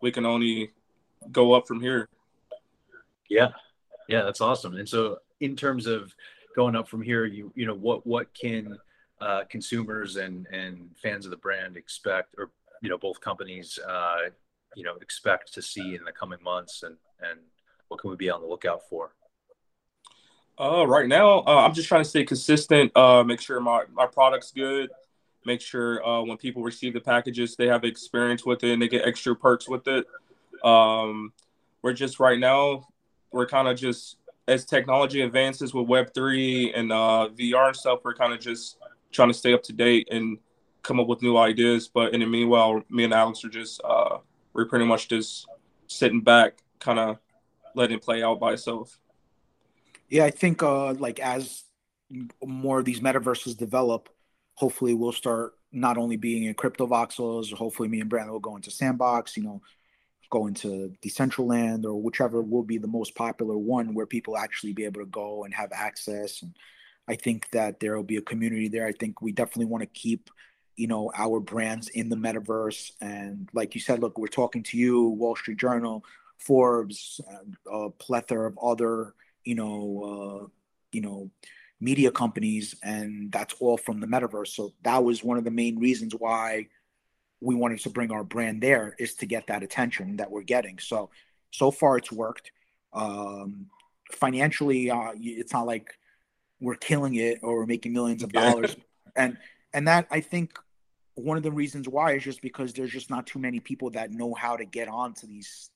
we 0.00 0.10
can 0.10 0.24
only 0.24 0.70
go 1.30 1.52
up 1.52 1.66
from 1.66 1.80
here. 1.80 2.08
Yeah, 3.28 3.48
yeah, 4.08 4.22
that's 4.22 4.40
awesome. 4.40 4.76
And 4.76 4.88
so, 4.88 5.18
in 5.40 5.56
terms 5.56 5.86
of 5.86 6.14
going 6.54 6.76
up 6.76 6.88
from 6.88 7.02
here, 7.02 7.26
you 7.26 7.52
you 7.54 7.66
know 7.66 7.74
what 7.74 8.06
what 8.06 8.32
can 8.32 8.78
uh, 9.20 9.42
consumers 9.48 10.16
and 10.16 10.46
and 10.52 10.90
fans 11.02 11.24
of 11.24 11.30
the 11.30 11.36
brand 11.36 11.76
expect, 11.76 12.34
or 12.38 12.50
you 12.82 12.88
know 12.88 12.98
both 12.98 13.20
companies, 13.20 13.78
uh, 13.88 14.28
you 14.74 14.84
know 14.84 14.96
expect 14.96 15.52
to 15.54 15.62
see 15.62 15.94
in 15.94 16.04
the 16.04 16.12
coming 16.12 16.38
months, 16.42 16.82
and 16.82 16.96
and 17.20 17.40
what 17.88 18.00
can 18.00 18.10
we 18.10 18.16
be 18.16 18.30
on 18.30 18.40
the 18.40 18.46
lookout 18.46 18.82
for? 18.88 19.12
Uh, 20.58 20.86
right 20.86 21.06
now, 21.06 21.40
uh, 21.40 21.66
I'm 21.66 21.74
just 21.74 21.88
trying 21.88 22.02
to 22.02 22.08
stay 22.08 22.24
consistent. 22.24 22.96
Uh, 22.96 23.22
make 23.22 23.40
sure 23.40 23.60
my 23.60 23.84
my 23.92 24.06
product's 24.06 24.52
good. 24.52 24.90
Make 25.44 25.60
sure 25.60 26.04
uh, 26.06 26.22
when 26.22 26.36
people 26.38 26.62
receive 26.62 26.92
the 26.92 27.00
packages, 27.00 27.54
they 27.56 27.68
have 27.68 27.84
experience 27.84 28.44
with 28.44 28.64
it 28.64 28.72
and 28.72 28.82
they 28.82 28.88
get 28.88 29.06
extra 29.06 29.36
perks 29.36 29.68
with 29.68 29.86
it. 29.86 30.04
Um, 30.64 31.32
we're 31.82 31.92
just 31.92 32.18
right 32.18 32.38
now 32.38 32.88
we're 33.30 33.46
kind 33.46 33.68
of 33.68 33.76
just 33.76 34.16
as 34.48 34.64
technology 34.64 35.20
advances 35.20 35.74
with 35.74 35.86
Web 35.86 36.14
three 36.14 36.72
and 36.72 36.90
uh, 36.92 37.28
VR 37.36 37.68
and 37.68 37.76
stuff, 37.76 38.00
we're 38.04 38.14
kind 38.14 38.32
of 38.32 38.40
just 38.40 38.78
trying 39.16 39.30
to 39.30 39.34
stay 39.34 39.52
up 39.52 39.62
to 39.64 39.72
date 39.72 40.08
and 40.10 40.38
come 40.82 41.00
up 41.00 41.08
with 41.08 41.22
new 41.22 41.36
ideas. 41.36 41.88
But 41.88 42.14
in 42.14 42.20
the 42.20 42.26
meanwhile, 42.26 42.82
me 42.88 43.04
and 43.04 43.12
Alex 43.12 43.44
are 43.44 43.48
just 43.48 43.80
uh, 43.84 44.18
we're 44.52 44.66
pretty 44.66 44.84
much 44.84 45.08
just 45.08 45.46
sitting 45.88 46.20
back, 46.20 46.58
kind 46.78 46.98
of 46.98 47.18
letting 47.74 47.96
it 47.96 48.02
play 48.02 48.22
out 48.22 48.38
by 48.38 48.52
itself. 48.52 48.98
Yeah, 50.08 50.24
I 50.24 50.30
think 50.30 50.62
uh, 50.62 50.92
like 50.94 51.18
as 51.18 51.64
more 52.44 52.78
of 52.78 52.84
these 52.84 53.00
metaverses 53.00 53.56
develop, 53.56 54.08
hopefully 54.54 54.94
we'll 54.94 55.12
start 55.12 55.54
not 55.72 55.98
only 55.98 56.16
being 56.16 56.44
in 56.44 56.54
Cryptovoxels. 56.54 57.52
Hopefully, 57.52 57.88
me 57.88 58.00
and 58.00 58.08
Brandon 58.08 58.32
will 58.32 58.40
go 58.40 58.54
into 58.54 58.70
Sandbox. 58.70 59.36
You 59.36 59.42
know, 59.42 59.62
go 60.30 60.46
into 60.46 60.92
Decentraland 61.02 61.84
or 61.84 62.00
whichever 62.00 62.42
will 62.42 62.62
be 62.62 62.78
the 62.78 62.86
most 62.86 63.14
popular 63.14 63.56
one 63.56 63.94
where 63.94 64.06
people 64.06 64.36
actually 64.36 64.72
be 64.72 64.84
able 64.84 65.00
to 65.00 65.06
go 65.06 65.44
and 65.44 65.54
have 65.54 65.72
access. 65.72 66.42
And 66.42 66.54
I 67.08 67.14
think 67.14 67.50
that 67.50 67.80
there 67.80 67.96
will 67.96 68.02
be 68.02 68.16
a 68.16 68.22
community 68.22 68.68
there. 68.68 68.86
I 68.86 68.92
think 68.92 69.22
we 69.22 69.32
definitely 69.32 69.66
want 69.66 69.82
to 69.82 69.86
keep, 69.86 70.30
you 70.76 70.86
know, 70.86 71.10
our 71.16 71.40
brands 71.40 71.88
in 71.88 72.08
the 72.08 72.16
metaverse. 72.16 72.92
And 73.00 73.48
like 73.52 73.74
you 73.74 73.80
said, 73.80 74.00
look, 74.00 74.18
we're 74.18 74.26
talking 74.26 74.62
to 74.64 74.76
you, 74.76 75.08
Wall 75.08 75.36
Street 75.36 75.58
Journal, 75.58 76.04
Forbes, 76.38 77.20
a 77.70 77.90
plethora 77.90 78.48
of 78.48 78.58
other, 78.62 79.14
you 79.44 79.54
know, 79.54 80.42
uh, 80.44 80.46
you 80.92 81.00
know, 81.00 81.30
media 81.80 82.10
companies, 82.10 82.74
and 82.82 83.30
that's 83.30 83.54
all 83.60 83.76
from 83.76 84.00
the 84.00 84.06
metaverse. 84.06 84.48
So 84.48 84.72
that 84.82 85.04
was 85.04 85.22
one 85.22 85.38
of 85.38 85.44
the 85.44 85.50
main 85.50 85.78
reasons 85.78 86.14
why 86.14 86.68
we 87.40 87.54
wanted 87.54 87.80
to 87.80 87.90
bring 87.90 88.10
our 88.10 88.24
brand 88.24 88.62
there 88.62 88.96
is 88.98 89.14
to 89.16 89.26
get 89.26 89.46
that 89.48 89.62
attention 89.62 90.16
that 90.16 90.30
we're 90.30 90.42
getting. 90.42 90.78
So 90.78 91.10
so 91.50 91.70
far 91.70 91.96
it's 91.98 92.12
worked. 92.12 92.50
Um, 92.92 93.66
financially, 94.12 94.90
uh, 94.90 95.12
it's 95.16 95.52
not 95.52 95.66
like 95.66 95.98
we're 96.60 96.76
killing 96.76 97.14
it 97.14 97.40
or 97.42 97.56
we're 97.56 97.66
making 97.66 97.92
millions 97.92 98.22
of 98.22 98.32
dollars, 98.32 98.76
and 99.14 99.36
and 99.72 99.88
that 99.88 100.06
I 100.10 100.20
think 100.20 100.58
one 101.14 101.36
of 101.36 101.42
the 101.42 101.52
reasons 101.52 101.88
why 101.88 102.12
is 102.12 102.24
just 102.24 102.42
because 102.42 102.72
there's 102.72 102.90
just 102.90 103.10
not 103.10 103.26
too 103.26 103.38
many 103.38 103.60
people 103.60 103.90
that 103.90 104.10
know 104.10 104.34
how 104.34 104.56
to 104.56 104.64
get 104.64 104.88
onto 104.88 105.26
these 105.26 105.70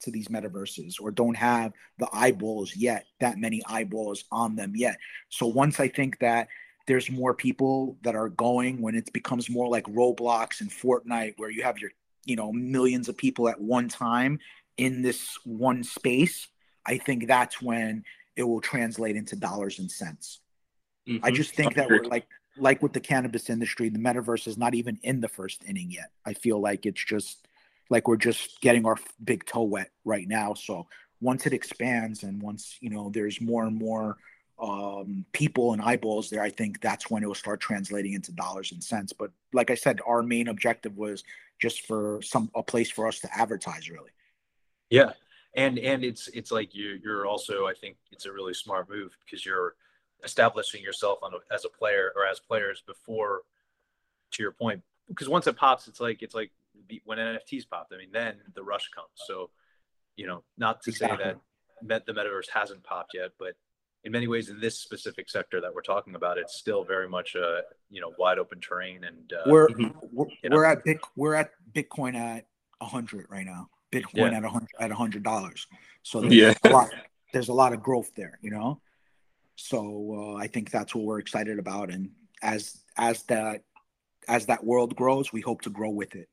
to 0.00 0.10
these 0.10 0.28
metaverses 0.28 1.00
or 1.00 1.12
don't 1.12 1.36
have 1.36 1.72
the 1.98 2.08
eyeballs 2.12 2.74
yet 2.74 3.06
that 3.20 3.38
many 3.38 3.62
eyeballs 3.66 4.24
on 4.32 4.56
them 4.56 4.72
yet 4.74 4.96
so 5.28 5.46
once 5.46 5.78
i 5.78 5.86
think 5.86 6.18
that 6.18 6.48
there's 6.86 7.10
more 7.10 7.34
people 7.34 7.96
that 8.02 8.14
are 8.14 8.28
going 8.28 8.80
when 8.80 8.94
it 8.94 9.12
becomes 9.12 9.48
more 9.48 9.68
like 9.68 9.84
Roblox 9.84 10.60
and 10.60 10.70
Fortnite, 10.70 11.34
where 11.36 11.50
you 11.50 11.62
have 11.62 11.78
your, 11.78 11.90
you 12.24 12.36
know, 12.36 12.52
millions 12.52 13.08
of 13.08 13.16
people 13.16 13.48
at 13.48 13.60
one 13.60 13.88
time 13.88 14.38
in 14.76 15.02
this 15.02 15.38
one 15.44 15.84
space. 15.84 16.48
I 16.84 16.98
think 16.98 17.26
that's 17.26 17.62
when 17.62 18.04
it 18.36 18.42
will 18.44 18.60
translate 18.60 19.16
into 19.16 19.36
dollars 19.36 19.78
and 19.78 19.90
cents. 19.90 20.40
Mm-hmm. 21.08 21.24
I 21.24 21.30
just 21.30 21.54
think 21.54 21.74
that 21.74 21.88
we're 21.88 22.04
like, 22.04 22.26
like 22.56 22.82
with 22.82 22.92
the 22.92 23.00
cannabis 23.00 23.50
industry, 23.50 23.88
the 23.88 23.98
metaverse 23.98 24.46
is 24.46 24.56
not 24.56 24.74
even 24.74 24.98
in 25.02 25.20
the 25.20 25.28
first 25.28 25.64
inning 25.64 25.90
yet. 25.90 26.10
I 26.24 26.34
feel 26.34 26.60
like 26.60 26.86
it's 26.86 27.04
just 27.04 27.46
like 27.90 28.08
we're 28.08 28.16
just 28.16 28.60
getting 28.60 28.86
our 28.86 28.96
big 29.22 29.44
toe 29.44 29.64
wet 29.64 29.90
right 30.04 30.26
now. 30.26 30.54
So 30.54 30.86
once 31.20 31.46
it 31.46 31.52
expands 31.52 32.22
and 32.22 32.42
once, 32.42 32.78
you 32.80 32.90
know, 32.90 33.10
there's 33.12 33.40
more 33.40 33.64
and 33.64 33.76
more 33.76 34.16
um, 34.58 35.24
people 35.32 35.72
and 35.72 35.82
eyeballs 35.82 36.30
there, 36.30 36.42
I 36.42 36.50
think 36.50 36.80
that's 36.80 37.10
when 37.10 37.22
it 37.22 37.26
will 37.26 37.34
start 37.34 37.60
translating 37.60 38.12
into 38.12 38.32
dollars 38.32 38.72
and 38.72 38.82
cents. 38.82 39.12
But 39.12 39.30
like 39.52 39.70
I 39.70 39.74
said, 39.74 40.00
our 40.06 40.22
main 40.22 40.48
objective 40.48 40.96
was 40.96 41.24
just 41.60 41.86
for 41.86 42.20
some 42.22 42.50
a 42.54 42.62
place 42.62 42.90
for 42.90 43.06
us 43.06 43.20
to 43.20 43.36
advertise, 43.36 43.88
really. 43.90 44.10
Yeah, 44.90 45.12
and 45.54 45.78
and 45.78 46.04
it's 46.04 46.28
it's 46.28 46.50
like 46.50 46.74
you 46.74 46.98
you're 47.02 47.26
also 47.26 47.66
I 47.66 47.74
think 47.74 47.96
it's 48.10 48.26
a 48.26 48.32
really 48.32 48.54
smart 48.54 48.88
move 48.88 49.16
because 49.24 49.44
you're 49.44 49.74
establishing 50.24 50.82
yourself 50.82 51.18
on 51.22 51.32
a, 51.34 51.54
as 51.54 51.64
a 51.64 51.68
player 51.68 52.12
or 52.16 52.26
as 52.26 52.38
players 52.38 52.82
before, 52.86 53.42
to 54.32 54.42
your 54.42 54.52
point, 54.52 54.82
because 55.08 55.28
once 55.28 55.46
it 55.46 55.56
pops, 55.56 55.88
it's 55.88 56.00
like 56.00 56.22
it's 56.22 56.34
like 56.34 56.50
when 57.04 57.18
NFTs 57.18 57.68
popped. 57.68 57.92
I 57.92 57.98
mean, 57.98 58.10
then 58.12 58.36
the 58.54 58.62
rush 58.62 58.88
comes. 58.90 59.08
So, 59.14 59.50
you 60.16 60.26
know, 60.26 60.42
not 60.56 60.82
to 60.82 60.90
exactly. 60.90 61.24
say 61.24 61.34
that 61.86 62.06
the 62.06 62.12
metaverse 62.12 62.48
hasn't 62.52 62.84
popped 62.84 63.12
yet, 63.14 63.30
but 63.38 63.54
in 64.04 64.12
many 64.12 64.26
ways 64.26 64.48
in 64.48 64.60
this 64.60 64.78
specific 64.78 65.28
sector 65.28 65.60
that 65.60 65.72
we're 65.72 65.82
talking 65.82 66.14
about 66.14 66.38
it's 66.38 66.56
still 66.56 66.82
very 66.82 67.08
much 67.08 67.34
a 67.34 67.62
you 67.88 68.00
know 68.00 68.12
wide 68.18 68.38
open 68.38 68.60
terrain 68.60 69.04
and 69.04 69.32
uh, 69.32 69.42
we're 69.46 69.68
we're, 70.12 70.26
we're 70.50 70.64
at 70.64 70.82
big 70.84 70.98
we're 71.14 71.34
at 71.34 71.50
bitcoin 71.72 72.16
at 72.16 72.46
100 72.78 73.26
right 73.30 73.46
now 73.46 73.68
bitcoin 73.92 74.32
yeah. 74.32 74.38
at 74.38 74.42
100 74.42 74.68
at 74.80 74.90
a 74.90 74.94
100 74.94 75.22
dollars 75.22 75.66
so 76.02 76.20
there's 76.20 76.34
yeah. 76.34 76.54
a 76.64 76.68
lot 76.70 76.90
there's 77.32 77.48
a 77.48 77.54
lot 77.54 77.72
of 77.72 77.82
growth 77.82 78.14
there, 78.14 78.38
you 78.42 78.50
know. 78.50 78.80
So 79.56 80.34
uh, 80.36 80.36
I 80.36 80.46
think 80.46 80.70
that's 80.70 80.94
what 80.94 81.04
we're 81.04 81.18
excited 81.18 81.58
about, 81.58 81.90
and 81.90 82.10
as 82.42 82.82
as 82.96 83.22
that 83.24 83.62
as 84.28 84.46
that 84.46 84.64
world 84.64 84.94
grows, 84.94 85.32
we 85.32 85.40
hope 85.40 85.62
to 85.62 85.70
grow 85.70 85.90
with 85.90 86.14
it. 86.14 86.28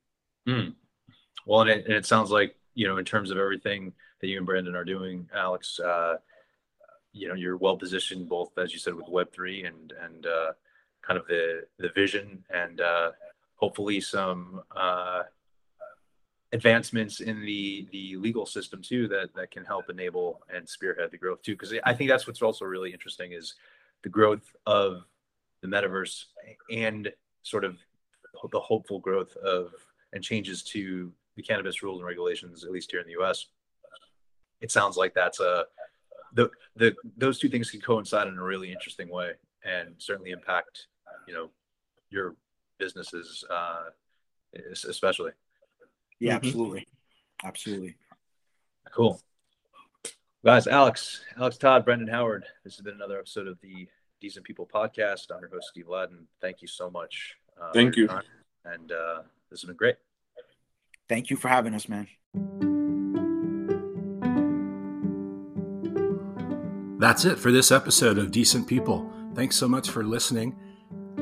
Mm. 0.48 0.76
Well, 1.46 1.62
and 1.62 1.70
it, 1.70 1.86
and 1.86 1.96
it, 1.96 2.06
sounds 2.06 2.32
like 2.32 2.56
you 2.76 2.88
know, 2.88 2.98
in 2.98 3.06
terms 3.06 3.32
of 3.32 3.38
everything 3.38 3.94
that 4.22 4.28
you 4.28 4.38
and 4.38 4.46
Brandon 4.46 4.76
are 4.76 4.86
doing, 4.86 5.30
Alex, 5.34 5.80
uh, 5.80 6.18
you 7.14 7.28
know, 7.28 7.34
you're 7.34 7.58
well 7.58 7.78
positioned 7.78 8.30
both, 8.30 8.58
as 8.58 8.74
you 8.74 8.80
said, 8.80 8.94
with 8.94 9.08
Web 9.10 9.32
three 9.32 9.64
and 9.64 9.94
and 10.04 10.26
uh, 10.26 10.52
kind 11.02 11.20
of 11.20 11.28
the 11.28 11.66
the 11.78 11.90
vision 11.90 12.44
and 12.50 12.82
uh, 12.82 13.12
hopefully 13.56 14.00
some 14.00 14.62
uh, 14.76 15.24
advancements 16.52 17.20
in 17.20 17.42
the 17.42 17.88
the 17.92 18.16
legal 18.18 18.46
system 18.46 18.82
too 18.82 19.08
that 19.08 19.34
that 19.36 19.52
can 19.52 19.64
help 19.64 19.90
enable 19.90 20.42
and 20.54 20.68
spearhead 20.68 21.12
the 21.12 21.18
growth 21.18 21.42
too. 21.44 21.54
Because 21.54 21.74
i 21.86 21.94
think 21.94 22.10
that's 22.10 22.26
what's 22.26 22.42
also 22.42 22.66
really 22.66 22.92
interesting 22.92 23.34
is 23.34 23.56
the 24.04 24.10
growth 24.10 24.56
of 24.66 25.04
the 25.62 25.68
metaverse 25.68 26.26
and 26.72 27.12
sort 27.44 27.66
of 27.66 27.78
the 28.52 28.60
hopeful 28.60 29.00
growth 29.00 29.36
of 29.38 29.72
and 30.14 30.24
changes 30.24 30.64
to 30.64 31.12
the 31.36 31.44
cannabis 31.44 31.84
rules 31.84 32.00
and 32.00 32.08
regulations 32.08 32.64
at 32.64 32.72
least 32.72 32.92
here 32.92 33.00
in 33.00 33.08
the 33.08 33.14
us 33.14 33.48
it 34.62 34.72
sounds 34.72 34.98
like 34.98 35.14
that's 35.14 35.40
a 35.40 35.66
the 36.34 36.50
the 36.76 36.96
those 37.18 37.40
two 37.40 37.50
things 37.50 37.70
can 37.70 37.82
coincide 37.82 38.28
in 38.28 38.38
a 38.38 38.44
really 38.44 38.72
interesting 38.72 39.10
way 39.10 39.32
and 39.64 39.94
certainly 39.98 40.32
impact 40.32 40.88
you 41.28 41.34
know 41.34 41.50
your 42.10 42.36
businesses 42.80 43.44
uh 43.52 43.86
especially 44.88 45.32
yeah, 46.20 46.38
mm-hmm. 46.38 46.46
absolutely. 46.46 46.88
Absolutely. 47.44 47.96
Cool. 48.92 49.22
Guys, 50.44 50.68
Alex, 50.68 51.22
Alex 51.38 51.58
Todd, 51.58 51.86
Brandon 51.86 52.08
Howard. 52.08 52.46
This 52.64 52.76
has 52.76 52.82
been 52.82 52.96
another 52.96 53.20
episode 53.20 53.48
of 53.48 53.60
the 53.62 53.88
Decent 54.22 54.46
People 54.46 54.68
podcast. 54.74 55.32
I'm 55.34 55.42
your 55.42 55.50
host, 55.50 55.68
Steve 55.70 55.88
Ladden. 55.88 56.28
Thank 56.42 56.62
you 56.62 56.68
so 56.68 56.90
much. 56.90 57.36
Uh, 57.60 57.72
Thank 57.74 57.96
you. 57.96 58.10
And 58.66 58.92
uh, 58.92 59.22
this 59.50 59.62
has 59.62 59.68
been 59.68 59.76
great. 59.76 59.96
Thank 61.08 61.30
you 61.30 61.38
for 61.38 61.48
having 61.48 61.74
us, 61.74 61.90
man. 61.90 62.08
That's 67.00 67.24
it 67.26 67.40
for 67.40 67.52
this 67.52 67.72
episode 67.72 68.18
of 68.18 68.32
Decent 68.32 68.68
People. 68.68 69.10
Thanks 69.34 69.56
so 69.56 69.68
much 69.70 69.90
for 69.90 70.04
listening. 70.04 70.56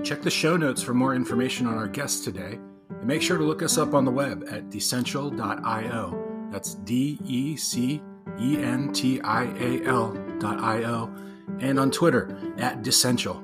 Check 0.03 0.21
the 0.21 0.31
show 0.31 0.57
notes 0.57 0.81
for 0.81 0.93
more 0.93 1.13
information 1.15 1.67
on 1.67 1.75
our 1.75 1.87
guests 1.87 2.23
today 2.23 2.59
and 2.99 3.07
make 3.07 3.21
sure 3.21 3.37
to 3.37 3.43
look 3.43 3.61
us 3.61 3.77
up 3.77 3.93
on 3.93 4.05
the 4.05 4.11
web 4.11 4.45
at 4.49 4.69
decential.io. 4.69 6.49
That's 6.51 6.75
D 6.75 7.19
E 7.25 7.55
C 7.55 8.01
E 8.39 8.57
N 8.57 8.91
T 8.93 9.21
I 9.21 9.43
A 9.43 9.83
L.io. 9.85 11.13
And 11.59 11.79
on 11.79 11.91
Twitter 11.91 12.37
at 12.57 12.83
Decential. 12.83 13.43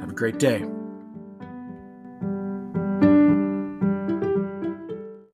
Have 0.00 0.10
a 0.10 0.14
great 0.14 0.38
day. 0.38 0.64